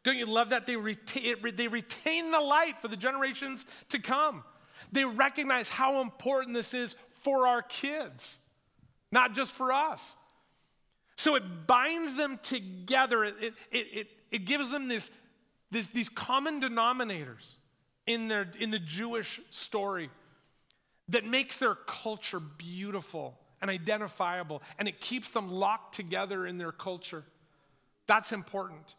[0.08, 0.66] Don't you love that?
[0.66, 4.42] They retain, they retain the light for the generations to come.
[4.90, 8.38] They recognize how important this is for our kids
[9.10, 10.16] not just for us.
[11.16, 13.24] So it binds them together.
[13.24, 15.10] It, it, it, it gives them this,
[15.70, 17.56] this, these common denominators
[18.06, 20.10] in, their, in the Jewish story
[21.08, 26.72] that makes their culture beautiful and identifiable, and it keeps them locked together in their
[26.72, 27.24] culture.
[28.06, 28.94] That's important.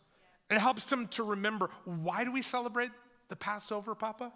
[0.50, 2.92] It helps them to remember why do we celebrate
[3.28, 4.32] the Passover, Papa?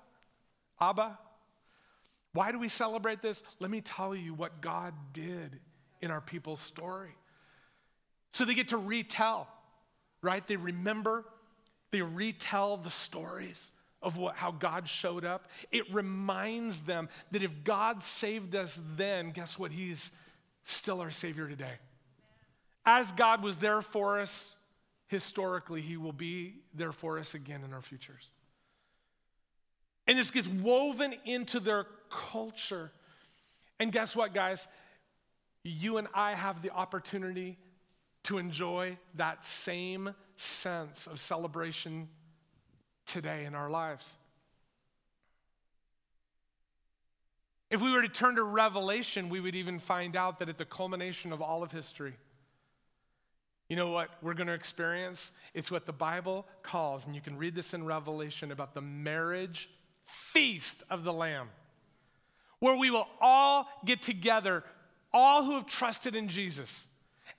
[0.80, 1.18] Abba?
[2.34, 3.43] Why do we celebrate this?
[3.59, 5.59] Let me tell you what God did
[6.01, 7.16] in our people's story.
[8.32, 9.47] So they get to retell
[10.24, 10.47] right?
[10.47, 11.26] They remember,
[11.91, 15.47] they retell the stories of what, how God showed up.
[15.72, 19.72] It reminds them that if God saved us then, guess what?
[19.72, 20.11] He's
[20.64, 21.76] still our Savior today.
[22.86, 24.55] As God was there for us
[25.14, 28.32] historically, He will be there for us again in our futures.
[30.07, 32.91] And this gets woven into their culture.
[33.80, 34.68] And guess what, guys?
[35.64, 37.57] You and I have the opportunity
[38.24, 42.09] to enjoy that same sense of celebration
[43.05, 44.18] today in our lives.
[47.70, 50.66] If we were to turn to Revelation, we would even find out that at the
[50.66, 52.14] culmination of all of history,
[53.74, 55.32] you know what we're going to experience?
[55.55, 59.67] It's what the Bible calls, and you can read this in Revelation about the marriage
[60.05, 61.49] feast of the Lamb,
[62.59, 64.63] where we will all get together,
[65.11, 66.86] all who have trusted in Jesus.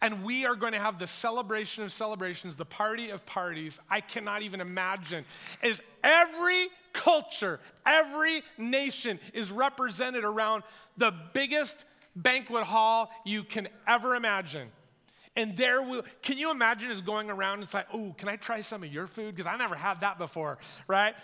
[0.01, 3.78] And we are going to have the celebration of celebrations, the party of parties.
[3.89, 5.24] I cannot even imagine.
[5.62, 10.64] As every culture, every nation is represented around
[10.97, 11.85] the biggest
[12.16, 14.72] banquet hall you can ever imagine.
[15.37, 18.37] And there will, can you imagine us going around and it's like, oh, can I
[18.37, 19.35] try some of your food?
[19.35, 21.14] Because I never had that before, right?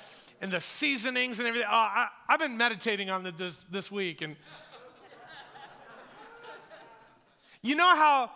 [0.41, 1.69] And the seasonings and everything.
[1.71, 4.23] Oh, I, have been meditating on this, this week.
[4.23, 4.35] And
[7.63, 8.31] you know how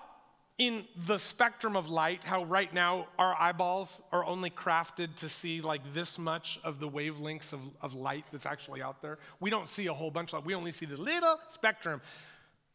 [0.59, 5.61] in the spectrum of light, how right now our eyeballs are only crafted to see
[5.61, 9.19] like this much of the wavelengths of, of light that's actually out there.
[9.41, 10.47] We don't see a whole bunch of light.
[10.47, 12.01] We only see the little spectrum.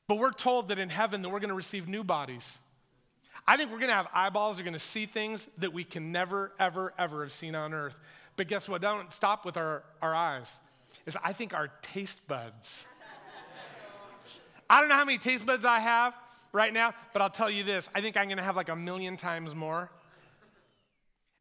[0.10, 2.60] But we're told that in heaven that we're going to receive new bodies.
[3.50, 6.52] I think we're to have eyeballs that are to see things that we can never,
[6.60, 7.98] ever, ever have seen on earth.
[8.36, 8.80] But guess what?
[8.80, 10.60] Don't stop with our, our eyes.
[11.08, 12.86] Is I think our taste buds.
[14.70, 16.14] I don't know how many taste buds I have
[16.52, 19.18] right now, but I'll tell you this I think I'm gonna have like a million
[19.18, 19.90] times more.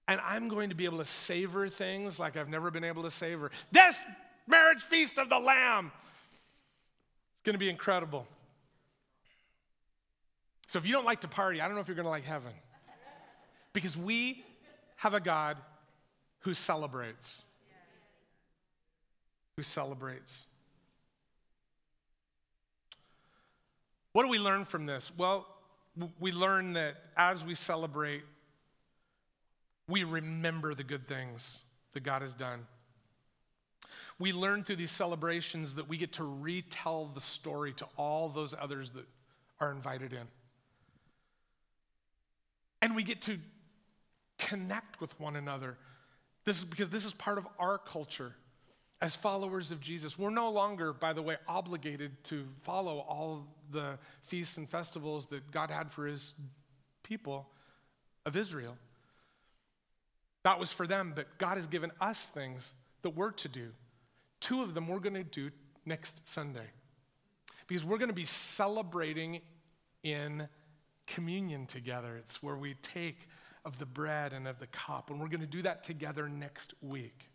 [0.08, 3.10] And I'm going to be able to savor things like I've never been able to
[3.10, 3.50] savor.
[3.70, 4.02] This
[4.46, 5.92] marriage feast of the Lamb.
[7.34, 8.26] It's gonna be incredible.
[10.68, 12.52] So if you don't like to party, I don't know if you're gonna like heaven.
[13.72, 14.44] Because we
[14.96, 15.56] have a God
[16.40, 17.44] who celebrates.
[19.56, 20.46] Who celebrates.
[24.12, 25.10] What do we learn from this?
[25.16, 25.46] Well,
[26.20, 28.22] we learn that as we celebrate,
[29.88, 31.62] we remember the good things
[31.92, 32.66] that God has done.
[34.18, 38.54] We learn through these celebrations that we get to retell the story to all those
[38.58, 39.06] others that
[39.60, 40.26] are invited in.
[42.80, 43.38] And we get to
[44.38, 45.76] connect with one another.
[46.44, 48.34] This is because this is part of our culture
[49.00, 50.18] as followers of Jesus.
[50.18, 55.50] We're no longer, by the way, obligated to follow all the feasts and festivals that
[55.50, 56.34] God had for his
[57.02, 57.48] people
[58.26, 58.76] of Israel.
[60.44, 63.70] That was for them, but God has given us things that we're to do.
[64.40, 65.50] Two of them we're going to do
[65.84, 66.66] next Sunday
[67.66, 69.40] because we're going to be celebrating
[70.02, 70.48] in
[71.14, 72.16] communion together.
[72.16, 73.28] It's where we take
[73.64, 76.74] of the bread and of the cup, and we're going to do that together next
[76.80, 77.26] week.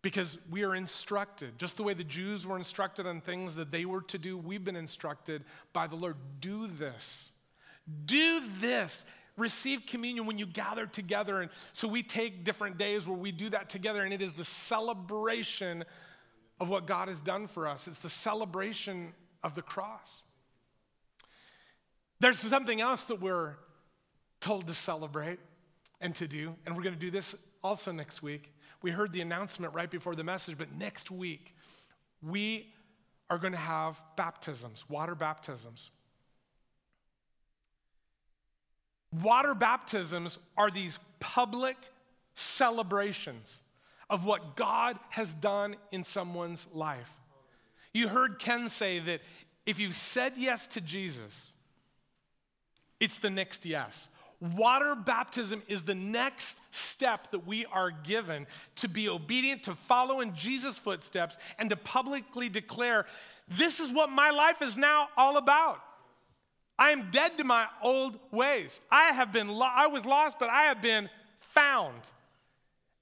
[0.00, 3.84] Because we are instructed, just the way the Jews were instructed on things that they
[3.84, 6.16] were to do, we've been instructed by the Lord.
[6.40, 7.32] Do this.
[8.04, 9.04] Do this.
[9.36, 11.40] Receive communion when you gather together.
[11.40, 14.44] And so we take different days where we do that together, and it is the
[14.44, 15.84] celebration
[16.60, 17.88] of what God has done for us.
[17.88, 19.12] It's the celebration
[19.42, 20.22] of the cross.
[22.20, 23.54] There's something else that we're
[24.40, 25.38] told to celebrate
[26.00, 28.52] and to do, and we're going to do this also next week.
[28.82, 31.54] We heard the announcement right before the message, but next week,
[32.22, 32.72] we
[33.30, 35.90] are going to have baptisms, water baptisms.
[39.22, 41.76] Water baptisms are these public
[42.34, 43.62] celebrations
[44.10, 47.12] of what God has done in someone's life.
[47.92, 49.20] You heard Ken say that
[49.66, 51.54] if you've said yes to Jesus,
[53.00, 54.08] it's the next yes.
[54.40, 58.46] Water baptism is the next step that we are given
[58.76, 63.06] to be obedient, to follow in Jesus' footsteps, and to publicly declare
[63.48, 65.80] this is what my life is now all about.
[66.78, 68.80] I am dead to my old ways.
[68.90, 72.00] I have been lo- I was lost, but I have been found.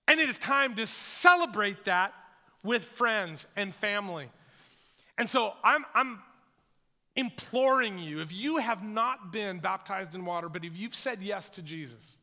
[0.08, 2.14] And it is time to celebrate that
[2.62, 4.30] with friends and family.
[5.18, 6.22] And so I'm, I'm
[7.16, 11.50] imploring you, if you have not been baptized in water, but if you've said yes
[11.50, 12.18] to Jesus,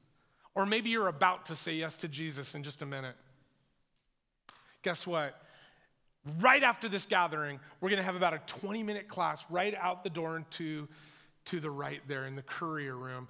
[0.55, 3.15] or maybe you're about to say yes to Jesus in just a minute,
[4.83, 5.41] guess what?
[6.39, 10.03] Right after this gathering, we're going to have about a 20 minute class right out
[10.03, 10.87] the door to,
[11.45, 13.27] to the right there in the courier room.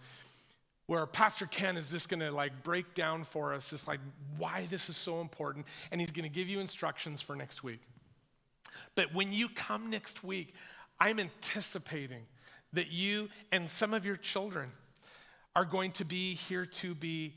[0.85, 4.01] where Pastor Ken is just gonna like break down for us just like
[4.37, 7.79] why this is so important, and he's gonna give you instructions for next week.
[8.95, 10.53] But when you come next week,
[11.03, 12.21] I'm anticipating
[12.71, 14.71] that you and some of your children
[15.53, 17.33] are going to be here to be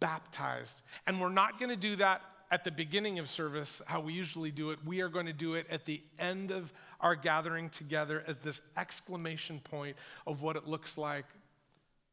[0.00, 0.80] baptized.
[1.06, 4.70] And we're not gonna do that at the beginning of service, how we usually do
[4.70, 4.78] it.
[4.86, 8.62] We are going to do it at the end of our gathering together as this
[8.78, 11.26] exclamation point of what it looks like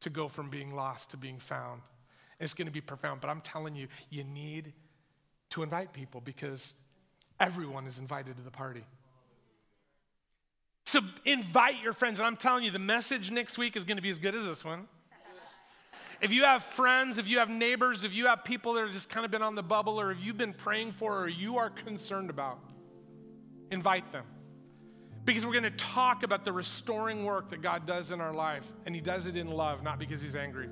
[0.00, 1.80] to go from being lost to being found.
[2.40, 4.74] It's going to be profound, but I'm telling you, you need
[5.50, 6.74] to invite people because
[7.38, 8.84] everyone is invited to the party.
[10.94, 14.02] So invite your friends, and I'm telling you, the message next week is going to
[14.02, 14.86] be as good as this one.
[16.22, 19.10] If you have friends, if you have neighbors, if you have people that have just
[19.10, 21.68] kind of been on the bubble, or if you've been praying for, or you are
[21.68, 22.60] concerned about,
[23.72, 24.24] invite them.
[25.24, 28.72] Because we're going to talk about the restoring work that God does in our life,
[28.86, 30.68] and He does it in love, not because He's angry.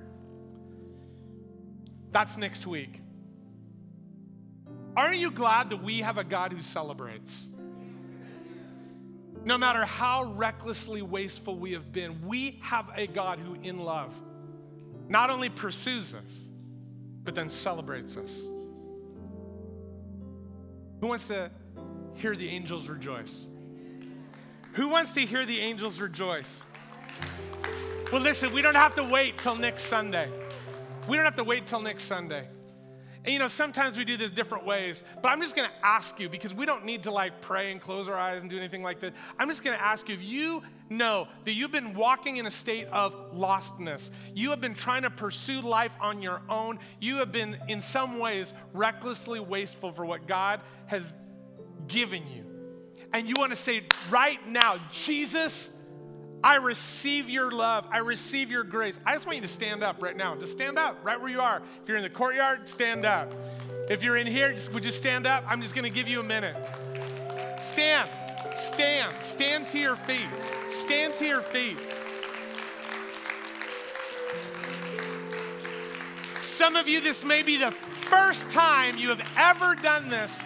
[2.13, 3.01] That's next week.
[4.97, 7.49] Aren't you glad that we have a God who celebrates?
[9.45, 14.15] No matter how recklessly wasteful we have been, we have a God who, in love,
[15.09, 16.41] not only pursues us,
[17.25, 18.43] but then celebrates us.
[21.01, 21.51] Who wants to
[22.15, 23.47] hear the angels rejoice?
[24.75, 26.63] Who wants to hear the angels rejoice?
[28.13, 30.29] Well, listen, we don't have to wait till next Sunday.
[31.09, 32.47] We don't have to wait till next Sunday.
[33.25, 36.29] And you know, sometimes we do this different ways, but I'm just gonna ask you
[36.29, 38.99] because we don't need to like pray and close our eyes and do anything like
[39.01, 39.15] that.
[39.39, 42.89] I'm just gonna ask you if you know that you've been walking in a state
[42.89, 47.59] of lostness, you have been trying to pursue life on your own, you have been
[47.69, 51.15] in some ways recklessly wasteful for what God has
[51.87, 52.45] given you.
[53.13, 55.71] And you wanna say right now, Jesus,
[56.45, 57.87] I receive your love.
[57.91, 58.99] I receive your grace.
[59.07, 60.35] I just want you to stand up right now.
[60.35, 61.63] Just stand up right where you are.
[61.83, 63.33] If you're in the courtyard, stand up.
[63.89, 65.45] If you're in here, just, would you stand up?
[65.47, 66.57] I'm just going to give you a minute.
[67.61, 68.09] Stand.
[68.57, 69.15] Stand.
[69.23, 70.29] Stand to your feet.
[70.69, 71.79] Stand to your feet.
[76.41, 80.43] Some of you, this may be the first time you have ever done this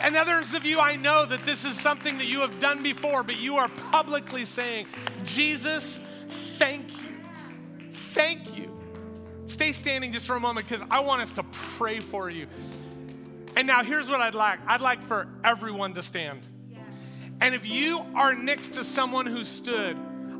[0.00, 3.22] and others of you, I know that this is something that you have done before,
[3.22, 4.86] but you are publicly saying,
[5.24, 6.00] Jesus,
[6.58, 7.08] thank you.
[8.12, 8.70] Thank you.
[9.46, 12.46] Stay standing just for a moment because I want us to pray for you.
[13.56, 16.46] And now here's what I'd like I'd like for everyone to stand.
[17.40, 19.96] And if you are next to someone who stood,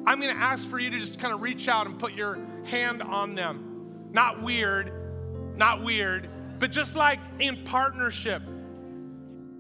[0.07, 2.38] I'm going to ask for you to just kind of reach out and put your
[2.64, 4.09] hand on them.
[4.12, 4.92] Not weird,
[5.57, 6.28] not weird,
[6.59, 8.42] but just like in partnership.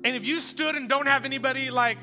[0.06, 1.98] And if you stood and don't have anybody like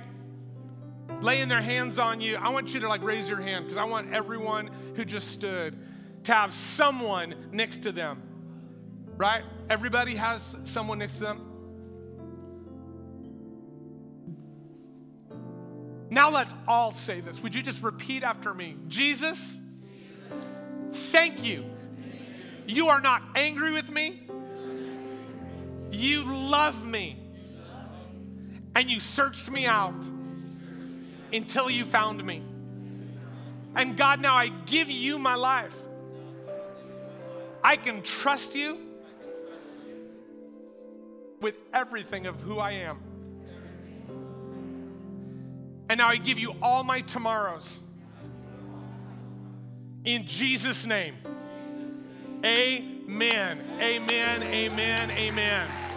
[1.22, 3.86] laying their hands on you, I want you to like raise your hand because I
[3.86, 5.78] want everyone who just stood
[6.26, 8.22] to have someone next to them.
[9.16, 9.44] Right?
[9.70, 11.50] Everybody has someone next to them.
[16.10, 17.42] Now let's all say this.
[17.42, 18.76] Would you just repeat after me?
[18.90, 19.62] Jesus,
[20.92, 21.64] thank you.
[22.68, 24.28] You are not angry with me.
[25.90, 27.23] You love me
[28.76, 29.96] and you searched me out
[31.32, 32.42] until you found me.
[33.76, 35.74] And God, now I give you my life.
[37.64, 38.78] I can trust you
[41.42, 43.00] with everything of who I am.
[45.90, 47.80] And now I give you all my tomorrows.
[50.06, 51.16] In Jesus' name.
[52.44, 53.64] Amen.
[53.80, 54.44] Amen.
[54.44, 55.12] Amen.
[55.12, 55.93] Amen.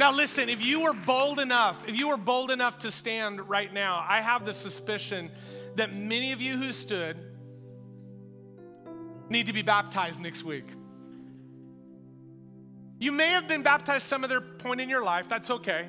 [0.00, 3.70] Now, listen, if you were bold enough, if you were bold enough to stand right
[3.70, 5.30] now, I have the suspicion
[5.74, 7.18] that many of you who stood
[9.28, 10.64] need to be baptized next week.
[12.98, 15.88] You may have been baptized some other point in your life, that's okay.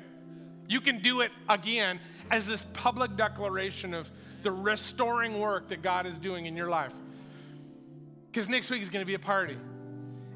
[0.68, 1.98] You can do it again
[2.30, 6.92] as this public declaration of the restoring work that God is doing in your life.
[8.30, 9.56] Because next week is going to be a party.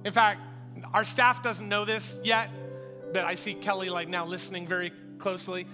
[0.02, 0.40] In fact,
[0.94, 2.48] our staff doesn't know this yet,
[3.12, 5.66] that I see Kelly like now listening very closely.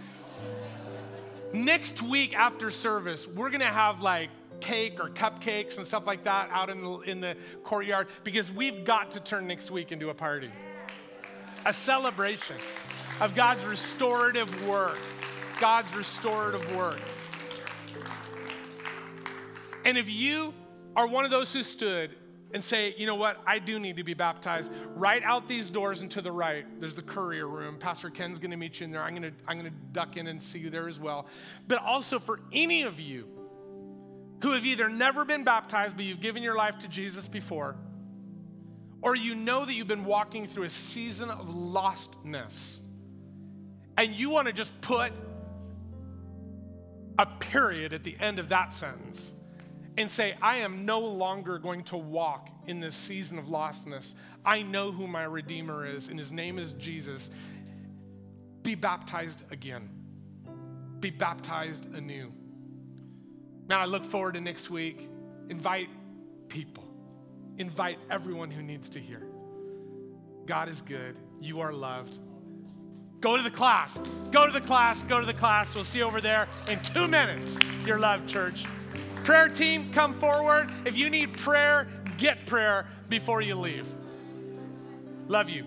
[1.53, 4.31] Next week after service, we're gonna have like
[4.61, 8.85] cake or cupcakes and stuff like that out in the, in the courtyard because we've
[8.85, 10.51] got to turn next week into a party.
[11.67, 12.57] A celebration
[13.21, 14.99] of God's restorative work.
[15.61, 16.99] God's restorative work.
[19.85, 20.55] And if you
[20.97, 22.11] are one of those who stood
[22.55, 26.01] and say, you know what, I do need to be baptized, right out these doors
[26.01, 27.79] and to the right, there's the courier room.
[27.79, 29.03] Pastor Ken's gonna meet you in there.
[29.03, 31.27] I'm gonna, I'm gonna duck in and see you there as well.
[31.69, 33.27] But also for any of you
[34.43, 37.77] who have either never been baptized, but you've given your life to Jesus before,
[39.01, 42.81] or you know that you've been walking through a season of lostness,
[43.97, 45.13] and you wanna just put
[47.19, 49.33] a period at the end of that sentence
[49.97, 54.15] and say, I am no longer going to walk in this season of lostness.
[54.45, 57.31] I know who my Redeemer is, and his name is Jesus.
[58.63, 59.91] Be baptized again.
[61.01, 62.33] Be baptized anew.
[63.69, 65.09] Man, I look forward to next week.
[65.49, 65.89] Invite
[66.49, 66.85] people,
[67.59, 69.27] invite everyone who needs to hear.
[70.47, 71.19] God is good.
[71.41, 72.19] You are loved.
[73.21, 74.01] Go to the class.
[74.31, 75.03] Go to the class.
[75.05, 75.75] Go to the class.
[75.75, 77.57] We'll see you over there in two minutes.
[77.87, 78.65] Your love, church.
[79.25, 80.69] Prayer team, come forward.
[80.85, 81.87] If you need prayer,
[82.19, 83.87] get prayer before you leave.
[85.29, 85.65] Love you.